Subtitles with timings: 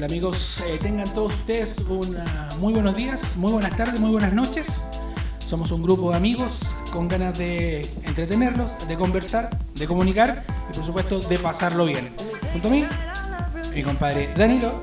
[0.00, 4.32] Hola amigos, eh, tengan todos ustedes una, muy buenos días, muy buenas tardes, muy buenas
[4.32, 4.82] noches.
[5.46, 6.52] Somos un grupo de amigos
[6.90, 12.08] con ganas de entretenerlos, de conversar, de comunicar y por supuesto de pasarlo bien.
[12.50, 12.86] Junto a mí,
[13.74, 14.80] mi compadre Danilo.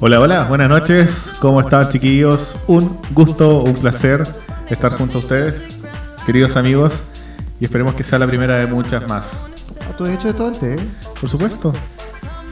[0.00, 1.34] Hola, hola, buenas noches.
[1.38, 2.56] ¿Cómo están chiquillos?
[2.68, 4.26] Un gusto, un placer
[4.70, 5.62] estar junto a ustedes,
[6.24, 7.02] queridos amigos,
[7.60, 9.42] y esperemos que sea la primera de muchas más.
[9.82, 10.86] Ah, ¿Tú has hecho esto antes, eh?
[11.20, 11.74] Por supuesto.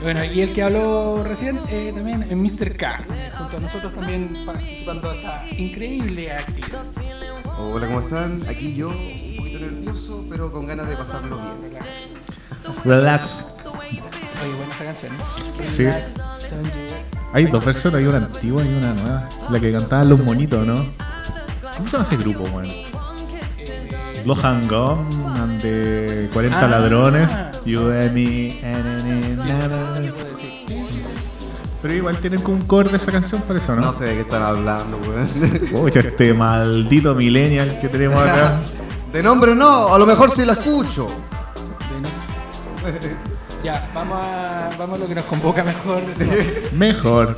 [0.00, 2.74] Bueno, y el que habló recién eh, también es Mr.
[2.76, 3.04] K,
[3.36, 6.82] junto a nosotros también participando de esta increíble actividad.
[7.58, 8.42] Hola, ¿cómo están?
[8.48, 11.82] Aquí yo, un poquito nervioso, pero con ganas de pasarlo bien.
[12.84, 13.52] Relax.
[13.66, 14.00] Oye,
[14.54, 15.64] buena esa canción, ¿eh?
[15.64, 15.84] Sí.
[15.84, 16.12] Relax,
[17.34, 19.28] Hay dos versiones, hay una antigua y una nueva.
[19.50, 20.76] La que cantaban los monitos, ¿no?
[21.76, 22.64] ¿Cómo se llama ese grupo, weón?
[22.66, 22.86] eh,
[24.24, 26.68] Blood and Gum, and the 40 Ah.
[26.68, 27.30] ladrones.
[27.66, 29.89] You and me, and, and, and,
[31.82, 33.92] Pero igual tienen como un cover de esa canción, por eso, No ¿no?
[33.94, 35.28] sé de qué están hablando, weón.
[35.84, 38.60] Uy, este maldito millennial que tenemos acá.
[39.12, 41.06] De nombre no, a lo mejor sí la escucho.
[43.62, 46.02] Ya, vamos a, vamos a lo que nos convoca mejor.
[46.72, 47.36] Mejor.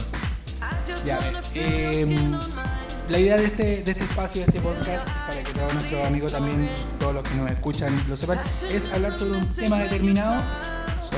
[1.05, 2.39] Ya, a ver, em,
[3.09, 6.31] la idea de este, de este espacio, de este podcast, para que todos nuestros amigos
[6.31, 6.71] también,
[7.01, 8.39] todos los que nos escuchan lo sepan,
[8.71, 10.41] es hablar sobre un tema determinado,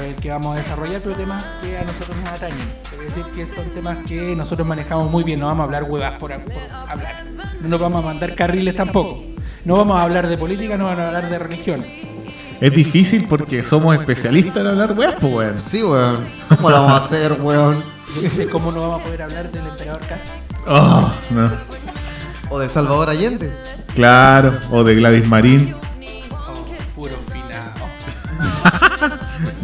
[0.02, 2.68] el que vamos a desarrollar, pero temas que a nosotros nos atañen.
[2.92, 6.18] Es decir, que son temas que nosotros manejamos muy bien, no vamos a hablar huevas
[6.18, 6.52] por, por
[6.88, 7.24] hablar.
[7.60, 9.22] No nos vamos a mandar carriles tampoco.
[9.64, 11.84] No vamos a hablar de política, no vamos a hablar de religión.
[12.60, 15.60] Es difícil porque somos especialistas en hablar weas, pues, weón.
[15.60, 16.24] Sí, weón.
[16.48, 17.82] ¿Cómo lo vamos a hacer, weón?
[18.14, 20.34] Yo no sé cómo no vamos a poder hablar del emperador Castro.
[20.66, 21.50] Oh, no.
[22.50, 23.52] O del Salvador Allende.
[23.94, 25.74] Claro, o de Gladys Marín.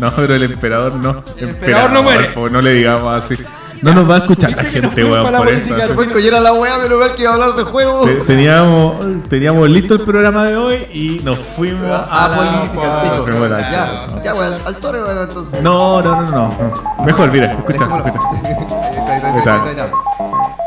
[0.01, 1.23] No, pero el emperador no.
[1.37, 2.25] El emperador no muere.
[2.31, 3.37] po, no le digamos así.
[3.83, 5.75] No nos va a escuchar la gente, weón, por eso.
[5.75, 8.05] que era la weá, pero ver que iba a hablar de juegos.
[8.07, 8.97] Te- Teníamos,
[9.29, 13.01] teníamos listo el programa de hoy y nos fuimos a, A la política, Ah,
[13.57, 15.63] a Ya, ya, weón, al toro, weón, entonces.
[15.63, 16.49] No, no, no, no,
[16.99, 17.05] no.
[17.07, 19.61] Mejor, mira, escucha, escucha.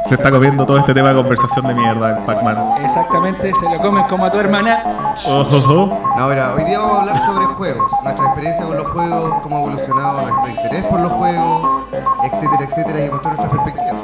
[0.06, 2.84] Se está comiendo todo este tema de conversación de mierda, el Pac-Man.
[2.84, 4.84] Exactamente, se lo comen como a tu hermana.
[5.28, 6.14] Ojo, ojo.
[6.18, 9.56] No, mira, hoy día vamos a hablar sobre juegos, nuestra experiencia con los juegos, cómo
[9.56, 11.84] ha evolucionado nuestro interés por los juegos,
[12.24, 13.98] etcétera, etcétera, y mostrar nuestra perspectiva.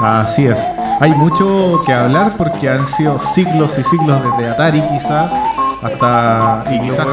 [0.00, 0.66] Así es.
[1.00, 5.32] Hay mucho que hablar porque han sido siglos y siglos desde Atari quizás
[5.82, 6.62] hasta...
[6.64, 7.06] Y Siglo, quizás...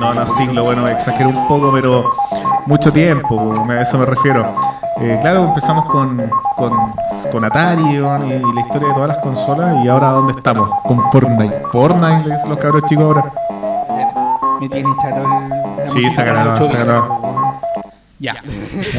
[0.00, 2.10] No, no, siglo, bueno, exagero un poco, pero
[2.66, 4.71] mucho tiempo, a eso me refiero.
[5.02, 6.72] Eh, claro, empezamos con, con,
[7.32, 8.00] con Atari y, y
[8.54, 10.70] la historia de todas las consolas y ahora ¿dónde estamos?
[10.84, 11.60] Con Fortnite.
[11.72, 13.32] Fortnite, le dicen los cabros chicos ahora.
[14.60, 15.88] Me tiene chato el.
[15.88, 16.72] Sí, musiquita sacaron, de 8 bits.
[16.78, 17.08] sacaron.
[18.20, 18.34] Ya.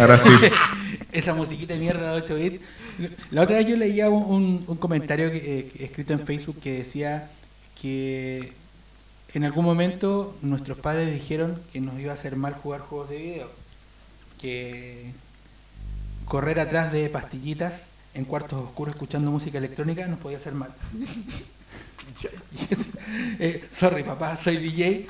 [0.02, 0.30] Ahora sí.
[1.14, 2.62] Esa musiquita de mierda de 8 bits.
[3.32, 6.80] La otra vez yo leía un, un- un comentario que, eh, escrito en Facebook que
[6.80, 7.30] decía
[7.82, 8.54] que
[9.34, 13.18] en algún momento nuestros padres dijeron que nos iba a hacer mal jugar juegos de
[13.18, 13.48] video.
[14.42, 15.14] Que
[16.26, 20.70] correr atrás de pastillitas en cuartos oscuros escuchando música electrónica nos podía hacer mal.
[23.40, 25.08] Eh, sorry papá, soy DJ.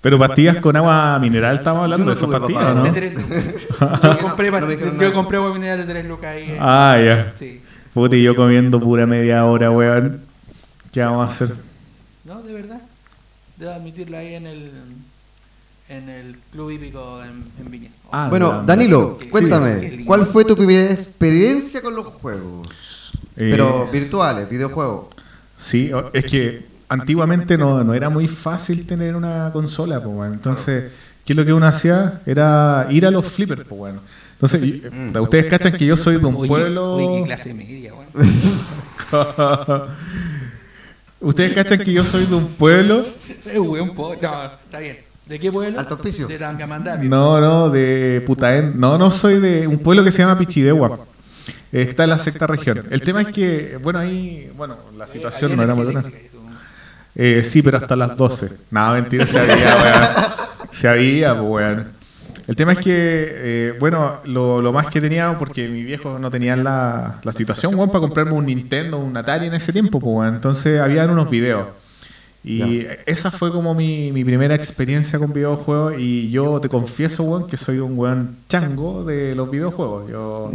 [0.00, 2.82] Pero pastillas con agua mineral, estamos hablando de esas pastillas, ¿no?
[2.84, 3.14] De tres-
[5.00, 6.42] yo compré agua mineral de 3 lucas ahí.
[6.50, 6.58] eh.
[6.60, 7.32] Ah, ya.
[7.36, 7.60] Sí.
[7.92, 10.22] Puta, y yo comiendo pura media hora, weón.
[10.92, 11.54] ¿Qué vamos a hacer?
[12.24, 12.80] No, de verdad.
[13.56, 14.70] Debo admitirlo ahí en el
[15.88, 17.90] en el club hípico en, en Viña.
[18.10, 18.62] Ah, Bueno, ya.
[18.62, 20.02] Danilo, cuéntame.
[20.06, 23.12] ¿cuál fue tu primera experiencia con los juegos?
[23.36, 25.06] Eh, Pero virtuales, videojuegos.
[25.56, 30.32] Sí, es que antiguamente no, no era muy fácil tener una consola, pues, weón.
[30.34, 30.92] Entonces,
[31.24, 32.20] ¿qué es lo que uno hacía?
[32.26, 34.00] Era ir a los flippers, pues, bueno.
[34.32, 35.16] Entonces, Mm.
[35.20, 36.94] ustedes cachan que yo soy de un Oye, pueblo...
[36.94, 38.08] Oye, qué clase media, weón.
[41.20, 43.04] ustedes cachan que yo soy de un pueblo...
[43.46, 44.98] Eh, weón, po- no, está bien.
[45.26, 45.80] ¿De qué pueblo?
[45.80, 46.26] Alto Hospicio.
[46.26, 47.08] De Tangamandapio.
[47.08, 48.78] No, no, de Putaén.
[48.78, 50.98] No, no soy de un pueblo que se llama Pichidegua.
[51.72, 52.84] Está en la sexta región.
[52.90, 56.04] El tema es que, bueno, ahí, bueno, la situación no era muy buena.
[57.16, 58.50] Eh, sí, pero hasta las 12.
[58.70, 60.34] Nada, mentira, se había, weón.
[60.72, 61.88] Se había, pues, weón.
[62.46, 66.30] El tema es que, eh, bueno, lo, lo más que tenía, porque mi viejo no
[66.30, 70.14] tenía la, la situación, weón, para comprarme un Nintendo, un Atari en ese tiempo, pues,
[70.14, 70.34] weón.
[70.34, 71.66] Entonces, habían unos videos.
[72.44, 75.94] Y esa fue como mi, mi primera experiencia con videojuegos.
[75.98, 80.10] Y yo te confieso, weón, que soy un weón chango de los videojuegos.
[80.10, 80.50] Yo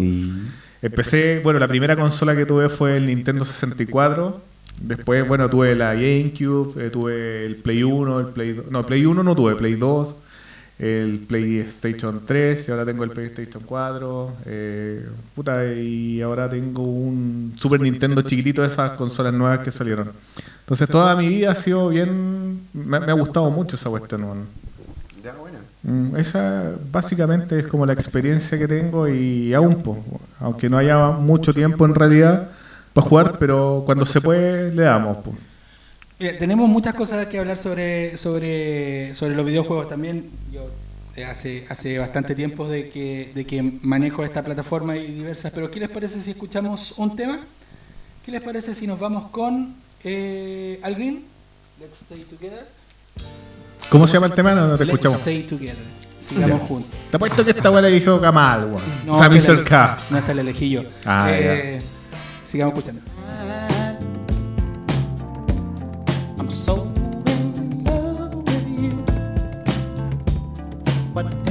[0.82, 4.40] empecé, bueno, la primera consola que tuve fue el Nintendo 64.
[4.82, 8.72] Después, bueno, tuve la GameCube, eh, tuve el Play 1, el Play 2.
[8.72, 10.16] No, Play 1 no tuve, Play 2,
[10.80, 14.34] el PlayStation 3 y ahora tengo el PlayStation 4.
[14.46, 15.06] eh,
[15.36, 20.12] puta, y ahora tengo un Super Nintendo chiquitito de esas consolas nuevas que salieron.
[20.70, 22.62] Entonces, toda mi vida ha sido bien.
[22.74, 24.48] Me, me ha gustado mucho esa cuestión, weón.
[25.24, 25.58] Ya, buena.
[25.82, 29.98] Mm, Esa básicamente es como la experiencia que tengo y aún, po,
[30.40, 32.50] aunque no haya mucho tiempo en realidad
[32.94, 35.18] para jugar, pero cuando se puede le damos.
[35.18, 35.34] po.
[36.20, 40.30] Mira, tenemos muchas cosas que hablar sobre, sobre, sobre los videojuegos también.
[40.52, 40.70] Yo
[41.16, 45.72] eh, hace, hace bastante tiempo de que, de que manejo esta plataforma y diversas, pero
[45.72, 47.40] ¿qué les parece si escuchamos un tema?
[48.24, 51.24] ¿Qué les parece si nos vamos con eh, Al Green?
[51.80, 52.68] Let's Stay Together.
[53.90, 54.54] ¿Cómo se llama el tema?
[54.54, 55.20] No, no te Let's escuchamos.
[55.20, 55.78] Stay Together.
[56.28, 56.92] Sigamos juntos.
[57.10, 58.82] Te apuesto que esta weá le dijo Kamal, weón.
[59.06, 59.64] No, o sea, Mr.
[59.64, 59.98] K.
[60.12, 60.84] No, está el elegí yo.
[61.06, 61.82] Ah, Eh,
[62.52, 63.02] sigamos escuchando.
[66.38, 66.88] I'm so
[67.28, 69.04] in love with you.
[71.14, 71.49] Whatever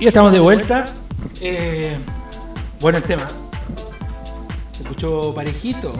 [0.00, 0.86] Y estamos de vuelta.
[1.40, 1.96] Eh,
[2.80, 3.26] bueno el tema.
[4.72, 5.92] Se escuchó parejito.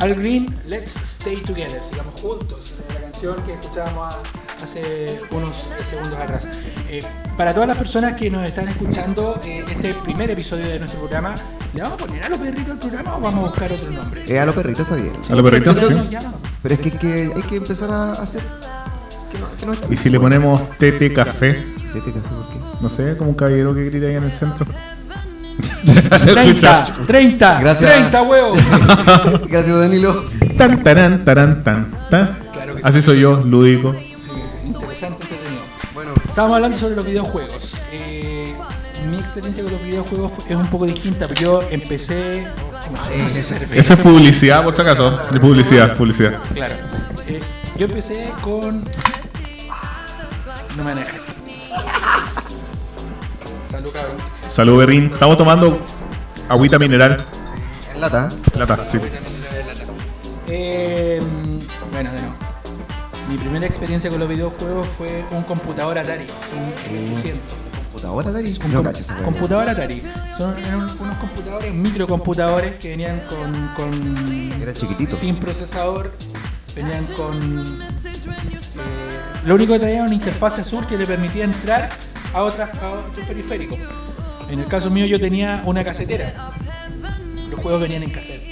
[0.00, 1.80] Al Green, Let's Stay Together.
[1.88, 2.72] Sigamos juntos.
[2.92, 4.16] La canción que escuchábamos
[4.60, 5.54] hace unos
[5.88, 6.48] segundos atrás.
[6.88, 7.04] Eh,
[7.36, 11.36] para todas las personas que nos están escuchando eh, este primer episodio de nuestro programa,
[11.74, 14.24] ¿le vamos a poner a los perritos al programa o vamos a buscar otro nombre?
[14.26, 15.12] Eh, a los perritos está bien.
[15.30, 16.16] A los perritos, Pero sí.
[16.60, 18.42] Pero es que, que hay que empezar a hacer.
[19.30, 22.58] Que no, que no está Y si le ponemos TT Café, Tete café, ¿por qué?
[22.80, 24.66] no sé, como un caballero que grita ahí en el centro.
[25.84, 27.92] 30, 30, Gracias.
[27.92, 28.58] 30 huevos.
[29.48, 30.24] Gracias, Danilo.
[30.58, 32.36] Tan, tarán, tarán, tan, tan.
[32.52, 32.88] Claro que sí.
[32.88, 33.92] Así soy yo, lúdico.
[33.92, 34.30] Sí,
[34.66, 35.62] interesante, entretenido.
[35.94, 37.76] Bueno, Estábamos hablando sobre los videojuegos.
[37.92, 38.52] Eh,
[39.08, 42.48] mi experiencia con los videojuegos es un poco distinta, pero yo empecé.
[43.16, 43.68] no sé.
[43.72, 45.16] Esa es publicidad, por si acaso.
[45.40, 46.40] Publicidad, publicidad.
[46.52, 46.74] Claro.
[47.28, 47.40] Eh,
[47.78, 48.82] yo empecé con.
[50.76, 51.23] No me dejar.
[53.84, 54.16] Salud, cabrón.
[54.48, 55.10] Salud, Berrín.
[55.12, 55.78] Estamos tomando
[56.48, 57.24] agüita mineral.
[57.94, 58.30] en lata.
[58.56, 58.98] Lata, sí.
[60.46, 61.20] Eh,
[61.92, 62.34] bueno, de nuevo.
[63.28, 67.40] Mi primera experiencia con los videojuegos fue un computador Atari, un 300.
[67.92, 68.58] ¿Computadora, Dari?
[68.62, 70.02] Un No com- cacho computador Atari.
[70.36, 75.16] Son eran unos computadores, microcomputadores que venían con, con Era chiquitito.
[75.16, 76.10] sin procesador,
[76.74, 81.88] venían con eh, lo único que traía era una interfaz azul que le permitía entrar
[82.34, 83.78] a otras a otros periféricos.
[84.50, 86.50] En el caso mío yo tenía una casetera.
[87.50, 88.42] Los juegos venían en cassette.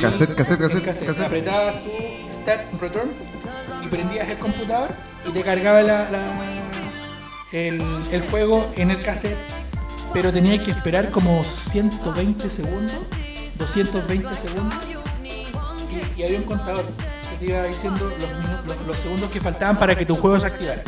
[0.00, 1.26] Cassette, cassette, cassette, cassette.
[1.26, 1.90] Apretabas tu
[2.42, 3.10] Start Return
[3.84, 4.90] y prendías el computador
[5.28, 6.40] y te cargaba la- la-
[7.52, 9.36] el, el juego en el cassette,
[10.12, 12.96] pero tenías que esperar como 120 segundos,
[13.58, 14.74] 220 segundos
[15.22, 16.84] y, y había un contador
[17.30, 20.40] que te iba diciendo los, minu- los- los segundos que faltaban para que tu juego
[20.40, 20.82] se activara.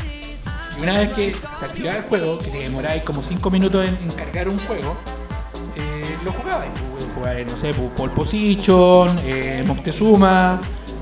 [0.79, 3.97] Y una vez que se activaba el juego, que te demoráis como 5 minutos en,
[3.97, 4.97] en cargar un juego,
[5.77, 6.67] eh, lo jugabas.
[7.15, 10.61] Jugabas, no sé, Pole Position, eh, Moctezuma,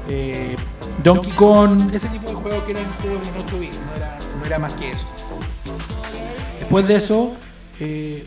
[0.08, 0.56] eh,
[1.02, 4.44] Donkey Kong, ese tipo de juegos que eran juegos en 8 bits, no era, no
[4.46, 5.06] era más que eso.
[6.58, 7.32] Después de eso,
[7.80, 8.26] eh,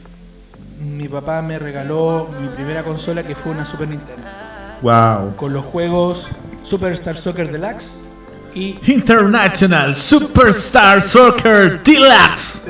[0.79, 4.27] mi papá me regaló mi primera consola que fue una Super Nintendo
[4.81, 5.35] Wow.
[5.37, 6.27] con los juegos
[6.63, 7.97] Superstar Soccer Deluxe
[8.55, 12.67] y International Superstar Soccer Deluxe.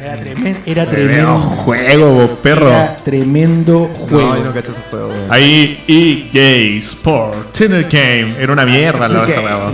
[0.00, 2.68] era, tremen- era Tremendo juego, perro.
[2.68, 4.28] Era tremendo juego.
[4.34, 5.32] No, yo no cacho esos juegos, weón.
[5.32, 8.34] Ahí, EA Sport, Tinder Game.
[8.38, 9.72] Era una mierda la game.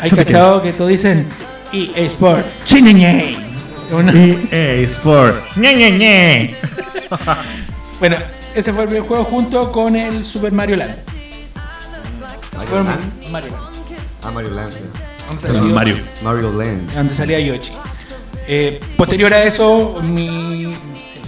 [0.00, 1.26] Hay cachado que todos dicen
[1.72, 3.36] EA Sport Chinenye.
[3.92, 5.36] Una- EA Sport.
[5.56, 6.54] Ñe.
[8.00, 8.16] Bueno,
[8.54, 10.96] ese fue el primer juego junto con el Super Mario Land.
[12.56, 13.30] Mario Land.
[13.30, 13.73] Mario Land.
[14.24, 14.74] Ah, Mario Land.
[15.74, 15.96] Mario.
[16.22, 16.92] Mario Land.
[16.94, 17.72] donde salía Yoshi.
[18.46, 20.74] Eh, posterior a eso, mi,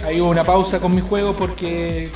[0.07, 2.11] ahí hubo una pausa con mi juego porque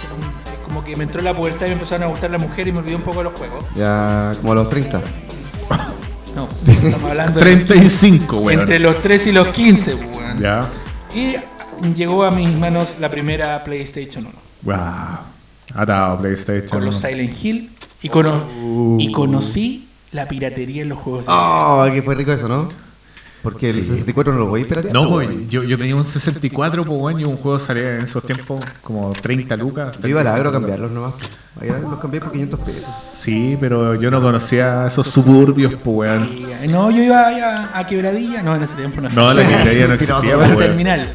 [0.66, 2.78] como, que me entró la pubertad y me empezaron a gustar las mujeres y me
[2.80, 3.64] olvidé un poco de los juegos.
[3.76, 5.00] Ya como a los 30.
[6.34, 8.60] No, estamos hablando de 35, weón.
[8.60, 9.96] entre los 3 y los 15.
[9.96, 10.38] pues, weón.
[10.40, 10.66] Ya.
[11.14, 11.36] Y
[11.96, 14.76] llegó a mis manos la primera PlayStation 1 Wow.
[15.74, 16.68] Atado PlayStation.
[16.68, 17.70] con los Silent Hill
[18.02, 18.44] y, cono-
[18.98, 21.22] y conocí la piratería en los juegos.
[21.22, 22.68] de- Oh, que fue rico eso, ¿no?
[23.42, 24.92] Porque el 64 no lo voy a piratear.
[24.92, 28.02] No, pues, pues yo, yo tenía un 64, pues bueno, y un juego salía en
[28.02, 29.96] esos tiempos como 30 lucas.
[30.02, 30.78] Yo iba al agro a 35 lucas.
[30.78, 31.14] cambiarlos nomás.
[31.58, 32.84] Ahí los cambié por 500 pesos.
[33.18, 36.28] Sí, pero yo no conocía esos suburbios, pues weón.
[36.70, 39.08] No, yo iba a, a Quebradilla, no, en ese tiempo no.
[39.08, 40.58] No, la librería no Sí, existía, pues weón.
[40.58, 41.08] terminal.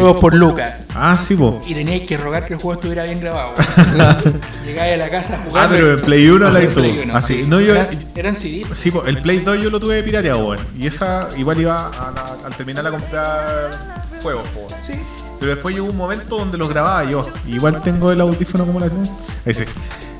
[0.00, 0.74] Juegos por lucas.
[0.94, 1.54] Ah, sí, pues.
[1.66, 3.54] Y teníais que rogar que el juego estuviera bien grabado.
[3.98, 4.40] weón.
[4.64, 5.64] Llegáis a la casa a jugar.
[5.64, 6.60] Ah, pero en Play 1 la
[7.04, 7.34] uno, Así.
[7.42, 7.44] sí.
[7.48, 7.74] No, yo.
[7.74, 8.64] Eran, eran CD.
[8.72, 10.58] Sí, po, el Play 2 yo lo tuve pirateado, weón.
[10.78, 14.66] Y esa igual iba a la- al terminar a comprar juegos, po.
[14.86, 14.94] Sí.
[15.40, 17.26] Pero después llegó un momento donde los grababa yo.
[17.46, 19.64] Igual tengo el audífono como la sí.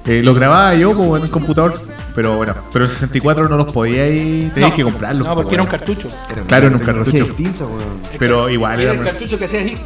[0.06, 1.80] Eh, los grababa yo po, en el computador.
[2.14, 4.52] Pero bueno, pero el 64 no los podía ir.
[4.52, 5.26] Tenías No, que comprarlos.
[5.26, 6.08] No, po, porque era un cartucho.
[6.30, 7.10] Era Claro, en un cartucho.
[7.24, 8.00] distinta, weón.
[8.18, 9.00] Pero igual Era era.
[9.00, 9.76] el cartucho que hacía así.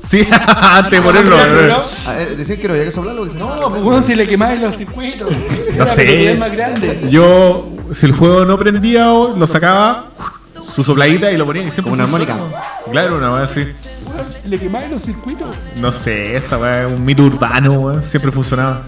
[0.00, 0.26] Sí,
[0.60, 1.36] antes de ponerlo.
[2.06, 4.76] A ver, decían que no había que soplarlo No, pues bueno, si le quemabas los
[4.76, 5.30] circuitos.
[5.30, 6.36] No Era sé.
[6.38, 7.08] más grande.
[7.10, 10.04] Yo, si el juego no prendía, o lo sacaba,
[10.62, 11.90] su sopladita y lo ponía y siempre.
[11.90, 12.60] Como una funcionaba.
[12.90, 13.66] Claro, una weá así.
[14.44, 15.54] Le quemabas los circuitos.
[15.76, 18.02] No sé, esa weá es un mito urbano, weón.
[18.02, 18.82] Siempre funcionaba.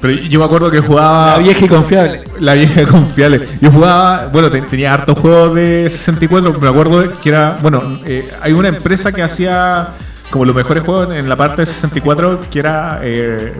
[0.00, 1.32] Pero yo me acuerdo que jugaba.
[1.32, 2.24] La vieja y confiable.
[2.38, 3.48] La vieja confiable.
[3.60, 8.00] Yo jugaba, bueno, te- tenía hartos juegos de 64, pero me acuerdo que era, bueno,
[8.04, 9.88] eh, hay una empresa que hacía
[10.30, 13.54] como los mejores juegos en la parte de 64, que era eh,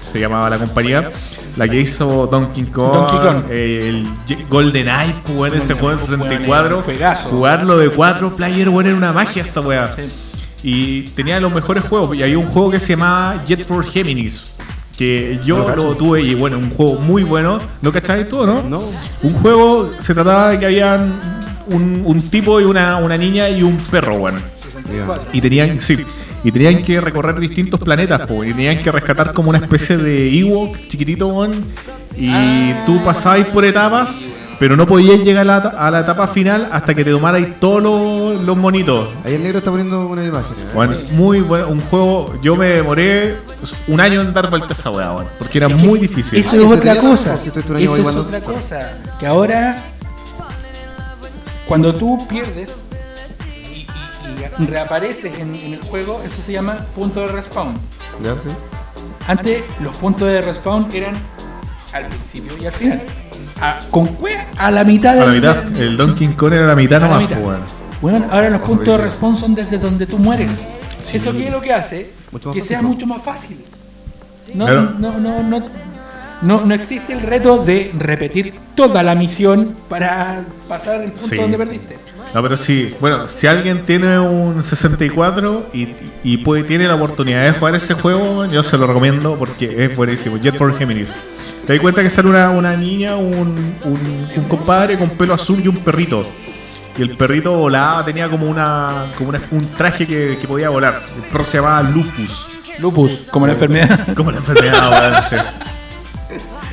[0.00, 1.10] se llamaba la compañía,
[1.56, 3.42] la que hizo Donkey Kong, Donkey Kong.
[3.50, 3.88] eh,
[4.28, 7.28] el Golden Eye, pues, ese juego de pues, weón, 64, era un juegazo.
[7.28, 9.94] jugarlo de 4 player, bueno, era una magia esa weá.
[10.62, 12.16] Y tenía los mejores juegos.
[12.16, 14.52] Y había un juego que se llamaba Jet for Geminis.
[14.98, 17.60] Que yo No lo tuve y bueno, un juego muy bueno.
[17.80, 18.62] ¿No cacháis todo, no?
[18.62, 18.82] No.
[19.22, 21.20] Un juego se trataba de que habían
[21.68, 24.38] un, un tipo y una, una niña y un perro, bueno.
[25.32, 25.98] Y tenían, sí,
[26.42, 30.36] y tenían que recorrer distintos planetas, po, y tenían que rescatar como una especie de
[30.38, 31.52] Ewok chiquitito, weón.
[32.16, 34.16] Y tú pasabas por etapas
[34.58, 37.82] pero no podías llegar a la, a la etapa final hasta que te tomarais todos
[37.82, 39.08] los, los monitos.
[39.24, 40.52] Ahí el negro está poniendo una imagen.
[40.58, 40.70] ¿eh?
[40.74, 42.34] Bueno, muy bueno, un juego.
[42.42, 43.36] Yo me demoré
[43.86, 46.38] un año en dar vuelta a esa weá, weón, porque era Es que muy difícil.
[46.40, 47.34] Eso es y otra cosa.
[47.34, 48.98] Eso es otra cosa.
[49.20, 49.76] Que ahora,
[51.66, 52.76] cuando tú pierdes
[53.54, 53.86] y, y-
[54.58, 57.74] y reapareces en, en el juego, eso se llama punto de respawn.
[58.22, 58.32] ¿Ya?
[58.34, 58.50] ¿Sí?
[59.26, 61.14] Antes los puntos de respawn eran
[61.92, 63.02] al principio y al final.
[63.60, 65.76] A, con cue- a la mitad de A la mitad.
[65.80, 67.40] El Donkey Kong era la mitad a la nomás, mitad.
[67.42, 67.58] pues.
[68.00, 70.50] Bueno, ahora los Ojo, puntos de respawn son desde donde tú mueres.
[71.02, 71.16] Sí.
[71.16, 72.10] ¿Eso qué es lo que hace?
[72.30, 72.88] Mucho que fácil, sea ¿no?
[72.88, 73.58] mucho más fácil.
[74.54, 74.90] No, Claro.
[74.98, 75.62] no, no, no,
[76.42, 81.36] no, no existe el reto de repetir toda la misión para pasar el punto Sí.
[81.36, 81.98] donde perdiste.
[82.34, 85.88] No, pero sí, bueno, si alguien tiene un 64 y,
[86.22, 89.96] y puede, tiene la oportunidad de jugar ese juego, yo se lo recomiendo porque es
[89.96, 90.36] buenísimo.
[90.36, 91.14] Jet for Geminis.
[91.68, 95.60] Te das cuenta que sale una, una niña, un, un, un compadre con pelo azul
[95.62, 96.22] y un perrito.
[96.96, 101.02] Y el perrito volaba, tenía como una como una- un traje que, que podía volar.
[101.14, 102.48] El perro se llamaba Lupus.
[102.78, 104.00] Lupus, como la enfermedad.
[104.16, 105.36] Como la enfermedad, weón, sí.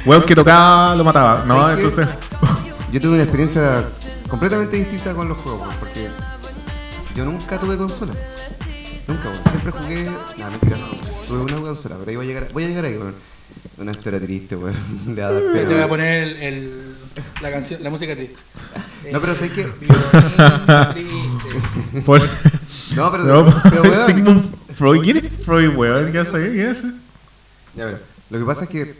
[0.05, 1.69] Weón que tocaba lo mataba, ¿no?
[1.71, 2.07] Entonces.
[2.93, 3.83] Yo tuve una experiencia
[4.29, 6.07] completamente distinta con los juegos, weón, porque
[7.15, 8.15] yo nunca tuve consolas.
[9.07, 9.41] Nunca, weón.
[9.49, 10.05] Siempre jugué.
[10.37, 10.87] No, mentira, no.
[11.27, 13.15] Tuve una consola, pero ahí voy a llegar, voy a llegar ahí, weón.
[13.77, 14.75] Una historia triste, weón.
[15.15, 15.89] Le va a dar Te voy a weón.
[15.89, 16.95] poner el, el-
[17.41, 18.35] la canción, la música triste.
[19.11, 22.01] No, pero sé que- Violín triste.
[22.05, 22.21] por-
[22.95, 23.23] No, pero.
[23.23, 24.43] no, pero, weón, Sigmund
[24.73, 25.01] Freud.
[25.03, 26.11] ¿Quién es Freud, weón?
[26.11, 26.51] ¿Qué hace?
[26.53, 26.87] ¿Qué hace?
[27.75, 27.99] Ya, mira,
[28.31, 28.95] lo que pasa es que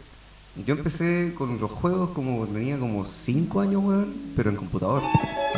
[0.64, 5.02] yo empecé con los juegos como tenía como 5 años, weón, pero en computador.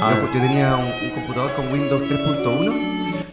[0.01, 0.15] Ah.
[0.17, 2.75] yo, yo tenía un, un computador con Windows 3.1.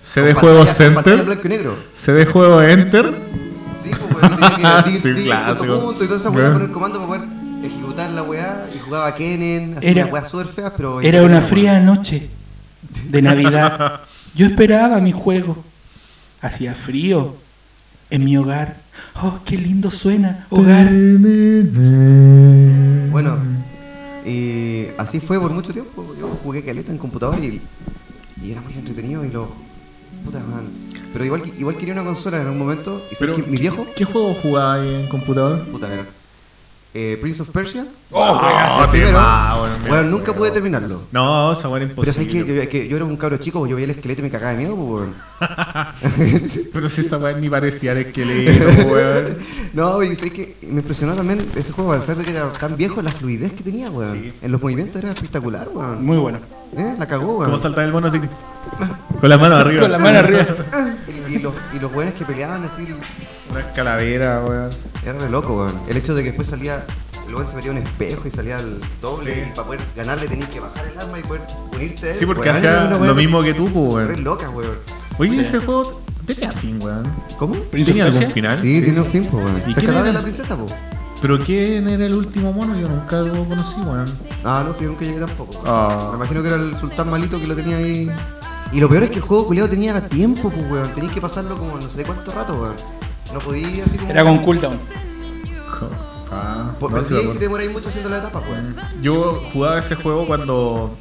[0.02, 1.26] CD con Juegos pantalla- con pantalla Center.
[1.26, 1.76] blanco y negro.
[1.94, 3.14] CD Juego Enter.
[3.86, 5.66] Sí, pues weón, tenía que Sí, di- di- clásico.
[5.68, 6.54] punto, punto, y toda esa weá Weón.
[6.54, 7.30] poner comando para poder
[7.64, 11.02] ejecutar la weá y jugaba a Kenen, hacía Era- unas weas súper feas, pero.
[11.02, 12.30] Era una fría noche
[13.10, 14.02] de Navidad.
[14.36, 15.64] Yo esperaba mi juego.
[16.42, 17.36] Hacía frío
[18.10, 18.78] en mi hogar.
[19.22, 20.90] Oh, qué lindo suena, hogar.
[23.12, 23.38] Bueno,
[24.26, 26.14] y así fue por mucho tiempo.
[26.20, 27.62] Yo jugué caleta en computador y,
[28.44, 29.50] y era muy entretenido y lo.
[30.24, 30.66] Puta man.
[31.16, 33.02] Pero igual, igual quería una consola en un momento.
[33.10, 33.88] Y sabes Pero, que mi viejo.
[33.96, 35.64] ¿Qué juego jugaba ahí en computador?
[35.64, 36.06] Puta, mira.
[36.94, 37.86] Eh, Prince of Persia.
[38.12, 39.14] Oh, el primero.
[39.14, 41.04] bueno, Bueno, nunca pude terminarlo.
[41.14, 42.64] No, esa era Pero sabes que imposible.
[42.66, 44.58] yo, que yo era un cabro chico, yo veía el esqueleto y me cagaba de
[44.58, 45.10] miedo, pues.
[46.74, 49.38] Pero si esta weá ni parecía el esqueleto, weón.
[49.74, 52.76] No, y sé que me impresionó también ese juego, al ser de que era tan
[52.76, 54.14] viejo, la fluidez que tenía, weón.
[54.22, 54.34] Sí.
[54.42, 56.06] En los movimientos era espectacalar, weón.
[56.06, 56.40] Muy bueno.
[56.78, 56.96] ¿Eh?
[57.00, 57.62] La cagó, ¿Cómo weón.
[57.62, 58.20] saltar el mono así?
[59.22, 59.82] Con las manos arriba.
[59.84, 60.46] Con la mano arriba.
[61.28, 62.86] Y, y los, y los weones que peleaban así,
[63.52, 64.70] Una calavera, weón.
[65.04, 65.74] era re loco, weón.
[65.88, 66.86] El hecho de que después salía,
[67.28, 69.42] el weón se metía en un espejo y salía al doble, Sí.
[69.48, 71.42] y para poder ganarle tenías que bajar el arma y poder
[71.74, 72.14] unirte.
[72.14, 74.24] Sí, porque Weón, hacía lo mismo que tú, pues, Re weón.
[74.24, 74.76] loca, weón.
[75.18, 77.08] Oye, ese juego tenía fin, weón.
[77.40, 77.56] ¿Cómo?
[77.56, 78.58] ¿Tenía algún final?
[78.58, 79.64] Sí, tiene un fin, pues, weón.
[79.68, 80.12] ¿Y ¿Te quién era?
[80.12, 80.68] la princesa, po?
[81.22, 82.78] ¿Pero quién era el último mono?
[82.80, 84.06] Yo nunca lo conocí, weón.
[84.44, 85.64] Ah, no, que yo nunca llegué tampoco.
[85.66, 86.10] Ah.
[86.12, 88.12] Me imagino que era el sultán malito que lo tenía ahí.
[88.72, 90.94] Y lo peor es que el juego culiado tenía tiempo, pues, weón.
[90.94, 92.76] Tenías que pasarlo como no sé cuánto rato, weón.
[93.34, 94.12] No podía así como.
[94.12, 94.80] Era con cooldown.
[96.32, 98.60] Ah, Por, no, sí si te demoráis mucho haciendo la etapa, pues.
[99.02, 100.96] Yo jugaba ese juego cuando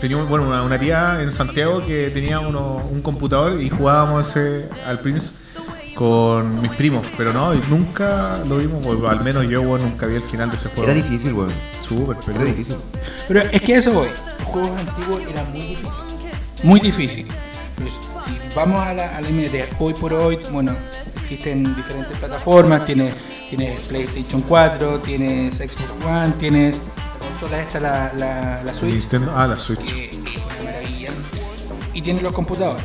[0.00, 4.68] tenía bueno, una, una tía en Santiago que tenía uno, un computador y jugábamos ese,
[4.86, 5.34] al Prince
[5.94, 10.22] con mis primos, pero no, nunca lo vimos, o al menos yo nunca vi el
[10.22, 10.84] final de ese juego.
[10.84, 11.52] Era difícil, weón.
[11.80, 12.76] Súper, pero Era difícil.
[13.28, 14.08] Pero es que a eso voy.
[14.38, 16.62] Los juegos antiguos eran muy difíciles.
[16.62, 17.26] Muy difícil.
[17.76, 17.90] Pues,
[18.26, 20.74] si vamos a la, a la MD, hoy por hoy, bueno,
[21.16, 22.84] existen diferentes plataformas.
[22.86, 23.14] Tienes,
[23.48, 28.94] tienes PlayStation 4, tienes Xbox One, tienes la consola esta, la, la, la Switch.
[28.94, 29.80] Nintendo, ah, la Switch.
[29.80, 30.16] que es
[30.60, 31.10] una maravilla.
[31.94, 32.84] Y tienes los computadores.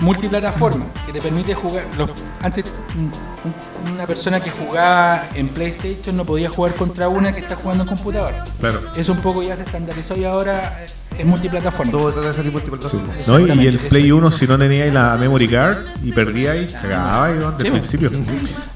[0.00, 1.84] Multiplataforma, que te permite jugar.
[1.96, 2.10] Los,
[2.42, 2.64] antes,
[2.96, 3.10] un-
[3.44, 7.84] un- una persona que jugaba en PlayStation no podía jugar contra una que está jugando
[7.84, 8.32] en computador.
[8.60, 8.80] Claro.
[8.96, 10.84] Eso un poco ya se estandarizó y ahora
[11.18, 11.92] es multiplataforma.
[11.92, 12.52] Todo trata de salir Sí.
[12.54, 13.14] multiplataforma.
[13.26, 13.38] ¿No?
[13.62, 13.78] Y el.
[13.78, 18.10] Play 1, si no teníais la memory card y perdíais, cagabais desde el principio.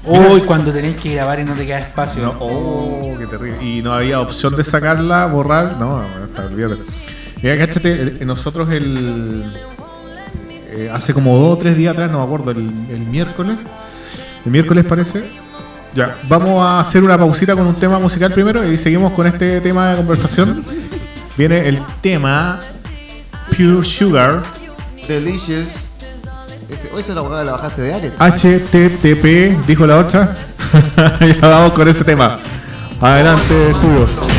[0.05, 2.23] Hoy cuando tenéis que grabar y no te queda espacio.
[2.23, 3.57] No, oh, qué terrible.
[3.63, 5.75] Y no había opción de sacarla, borrar.
[5.77, 6.77] No, no, está olvídate.
[7.41, 9.53] Mira, cáchate, eh, nosotros el.
[10.71, 13.57] Eh, hace como dos o tres días atrás, no me acuerdo, el, el miércoles.
[14.45, 15.23] El miércoles parece.
[15.95, 19.59] Ya, vamos a hacer una pausita con un tema musical primero y seguimos con este
[19.61, 20.63] tema de conversación.
[21.37, 22.59] Viene el tema
[23.49, 24.43] Pure Sugar
[25.07, 25.87] Delicious.
[26.69, 28.15] Ese, oh, esa es la abogada la bajaste de Ares.
[28.19, 30.35] HTTP, dijo la otra.
[31.19, 32.37] ya vamos con ese tema.
[33.01, 34.38] Adelante, estudio.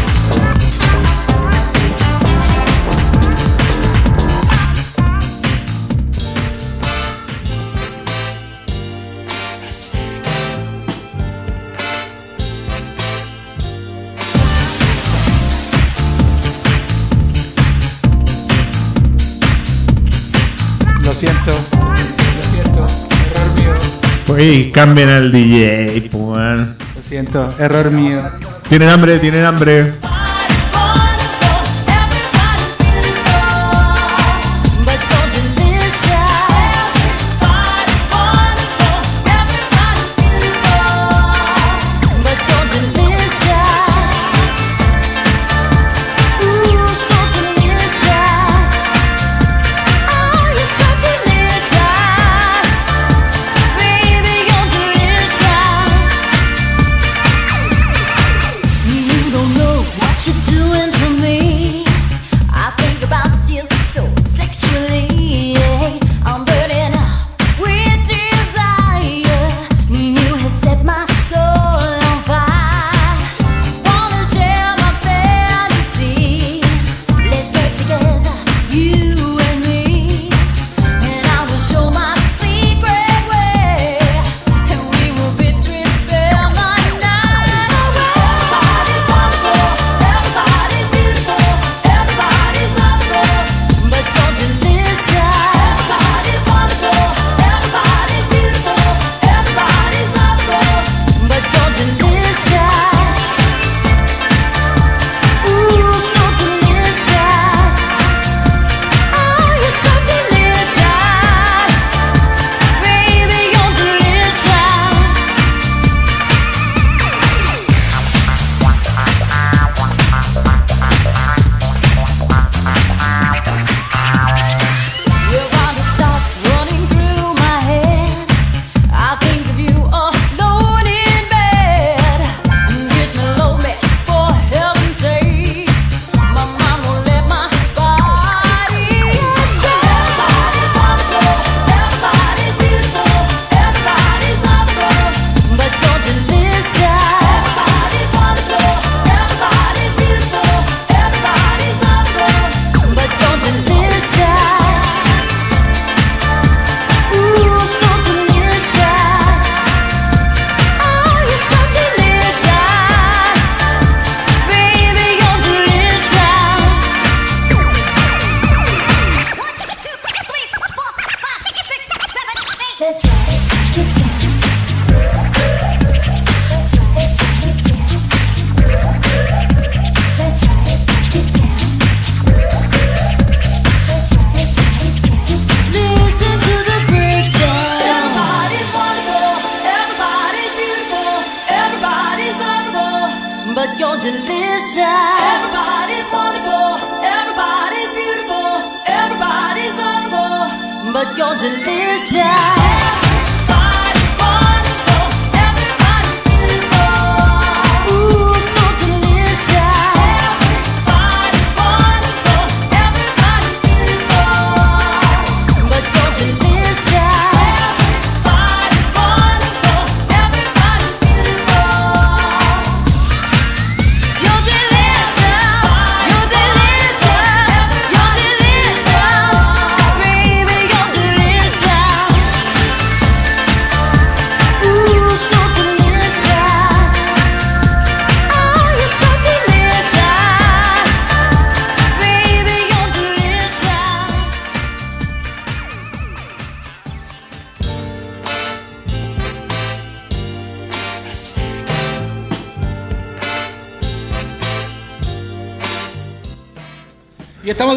[24.40, 26.60] Oye, cambien al DJ, pues.
[26.60, 28.22] Lo siento, error mío.
[28.70, 29.92] Tienen hambre, tienen hambre.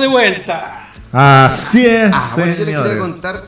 [0.03, 0.89] De vuelta.
[1.11, 3.43] Así es, Ah, bueno, yo les quería contar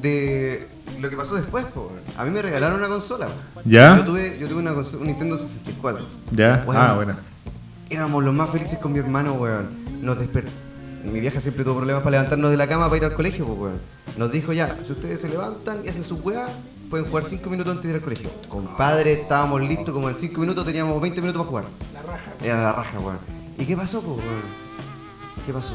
[0.00, 0.66] de
[1.00, 1.92] lo que pasó después, po.
[2.16, 3.26] A mí me regalaron una consola.
[3.54, 3.68] weón.
[3.70, 3.96] ¿Ya?
[3.98, 6.04] Yo tuve, yo tuve una consola, un Nintendo 64.
[6.32, 6.64] ¿Ya?
[6.66, 7.14] Weón, Ah, bueno.
[7.90, 9.68] Éramos los más felices con mi hermano, weón.
[10.02, 10.50] Nos despertó.
[11.04, 13.58] Mi vieja siempre tuvo problemas para levantarnos de la cama para ir al colegio, pues,
[13.58, 13.80] weón.
[14.16, 16.46] Nos dijo ya, si ustedes se levantan y hacen su weá,
[16.90, 18.30] pueden jugar 5 minutos antes de ir al colegio.
[18.48, 21.64] Compadre, estábamos listos, como en 5 minutos teníamos 20 minutos para jugar.
[21.94, 22.32] La raja.
[22.42, 23.18] Era la raja, weón.
[23.58, 24.65] ¿Y qué pasó, weón?
[25.44, 25.72] ¿Qué pasó?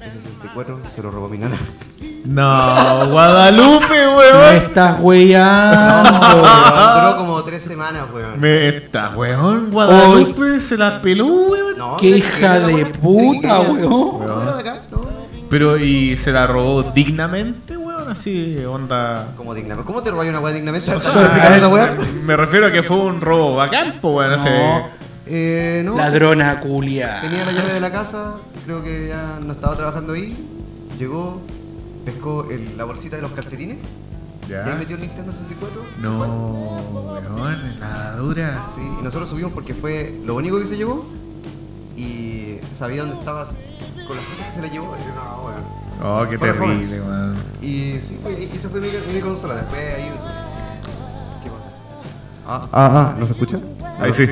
[0.00, 1.56] El 64 se lo robó mi nana.
[2.24, 4.54] No, Guadalupe, Me weón.
[4.56, 6.10] estás weyando.
[6.10, 8.40] No, weón, duró como 3 semanas, weón.
[8.40, 9.70] Me está, weón.
[9.70, 11.78] Guadalupe se la peló, weón.
[11.78, 14.24] No, Qué hija de puta, weón.
[15.50, 18.10] Pero, ¿y se la robó dignamente, weón?
[18.10, 19.28] Así, onda.
[19.36, 19.86] ¿Cómo dignamente?
[19.86, 20.90] ¿Cómo te robáis una weá dignamente?
[20.92, 21.96] So- ¿Sabes explicar esa weá?
[22.24, 24.32] Me refiero a que fue un robo bacán, pues, weón.
[24.40, 25.03] ese- No.
[25.26, 25.96] Eh, no.
[25.96, 27.20] Ladrona culia.
[27.22, 28.34] Tenía la llave de la casa,
[28.64, 30.36] creo que ya no estaba trabajando ahí.
[30.98, 31.40] Llegó,
[32.04, 33.78] pescó el- la bolsita de los calcetines
[34.48, 34.64] Ya.
[34.66, 35.82] ¿Ya ahí metió el Nintendo 64?
[36.02, 36.18] No,
[37.36, 38.62] weón, la dura.
[38.66, 41.06] Sí, y nosotros subimos porque fue lo único que se llevó
[41.96, 43.48] y sabía dónde estabas
[44.06, 44.94] con las cosas que se le llevó.
[45.00, 45.64] Y yo, no, weón.
[46.26, 47.36] Oh, qué Fue terrible, weón.
[47.62, 49.54] Y sí, pues, y eso fue mi, mi consola.
[49.56, 50.10] Después ahí.
[51.42, 51.70] ¿Qué cosa?
[52.46, 53.56] Ah, ah, ah, ¿no se escucha?
[53.98, 54.26] Ahí sí.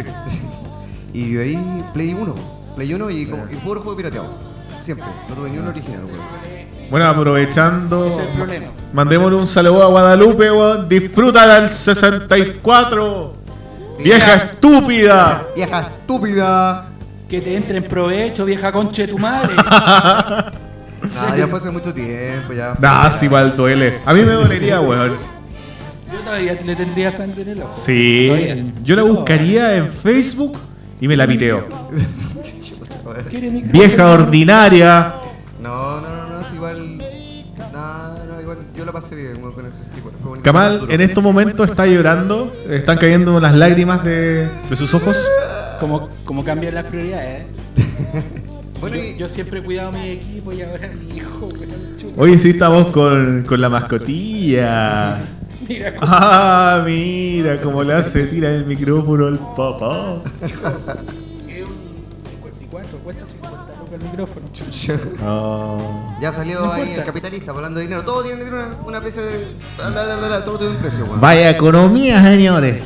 [1.13, 2.35] Y de ahí Play 1.
[2.77, 4.29] Play 1 y, como, y puro juego pirateado.
[4.81, 5.07] Siempre.
[5.29, 6.21] No tuve ni uno original, weón.
[6.91, 10.89] Bueno, aprovechando, es el mandémosle un saludo a Guadalupe, weón.
[10.89, 13.35] Disfruta del 64.
[14.03, 15.47] Vieja estúpida.
[15.55, 16.87] Vieja estúpida.
[17.29, 19.55] Que te entre en provecho, vieja concha de tu madre.
[21.37, 22.53] Ya fue hace mucho tiempo.
[22.53, 23.99] Ya Nah, si igual duele.
[24.07, 25.17] A mí me dolería, weón.
[26.13, 27.73] Yo todavía le tendría sangre en el ojo.
[27.73, 28.29] Sí.
[28.29, 28.65] Todavía.
[28.85, 30.59] Yo la buscaría en Facebook
[31.03, 31.67] y me la piteo.
[33.29, 33.73] ¿Quiere micrófono?
[33.73, 35.15] Vieja ordinaria.
[35.61, 36.99] No, no, no, no, es igual.
[37.73, 38.59] No, no, igual.
[38.77, 40.11] Yo la pasé bien con ese tipo.
[40.43, 42.53] Kamal en estos momentos está llorando.
[42.71, 45.17] Están cayendo las lágrimas de, de sus ojos.
[45.81, 47.47] Como, como cambian las prioridades, ¿eh?
[48.81, 51.49] Bueno, yo, y- yo siempre he cuidado a mi equipo y ahora mi hijo.
[52.17, 55.21] Hoy sí estamos con, con la mascotilla.
[55.69, 60.17] Mira cómo Ah, mira cómo le hace tirar el micrófono al papá.
[60.43, 60.53] es
[61.65, 61.75] un
[62.31, 64.47] 54, cuesta 50 lucas el micrófono.
[65.23, 66.17] Ah.
[66.21, 67.01] Ya salió No ahí importa.
[67.01, 68.05] el capitalista hablando de dinero.
[68.05, 69.47] Todo tiene que tener una, una especie de.
[69.79, 71.21] la, la, la, la, todo tiene un precio, weón.
[71.21, 72.83] Vaya economía, señores.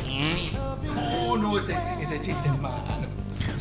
[0.95, 2.75] No, no, ese, ese chiste es malo.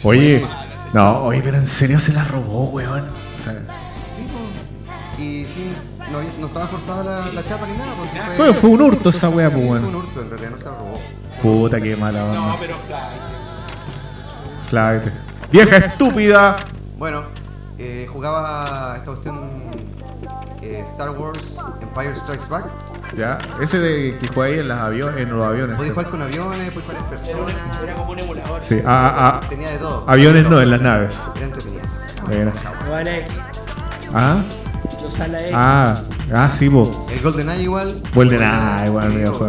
[0.03, 0.45] Oye,
[0.93, 3.05] no, oye, pero en serio se la robó, weón.
[3.37, 3.53] O sea,
[4.15, 5.23] Sí, po.
[5.23, 5.73] Y sí,
[6.13, 9.11] no, no estaba forzada la, la chapa ni nada, pues sí fue, fue un hurto
[9.11, 11.01] esa weá, Sí, pues, fue un hurto, en realidad no se robó.
[11.43, 12.57] Puta, qué mala No, onda.
[12.61, 12.97] pero fly.
[14.69, 15.03] Flight.
[15.53, 16.57] Vieja estúpida.
[16.99, 17.23] Bueno,
[17.79, 19.39] eh, jugaba esta cuestión
[20.63, 22.65] eh, Star Wars Empire Strikes Back.
[23.17, 25.77] Ya, ese de que juega ahí en, las aviones, en los aviones.
[25.77, 27.55] Podías jugar con aviones, podías jugar en personas.
[27.83, 28.63] Era como un emulador.
[28.65, 30.05] Sí, ah, ah, Tenía de todo.
[30.09, 31.21] aviones De no, en las naves.
[31.37, 31.97] Era entretenido eso.
[32.27, 32.53] Bueno.
[34.13, 34.43] Ah,
[35.03, 35.51] los ala X.
[35.55, 36.03] ah,
[36.35, 37.07] ah, sí, po.
[37.13, 38.01] El GoldenEye igual.
[38.15, 39.49] Golden Eye, igual, Sí, po.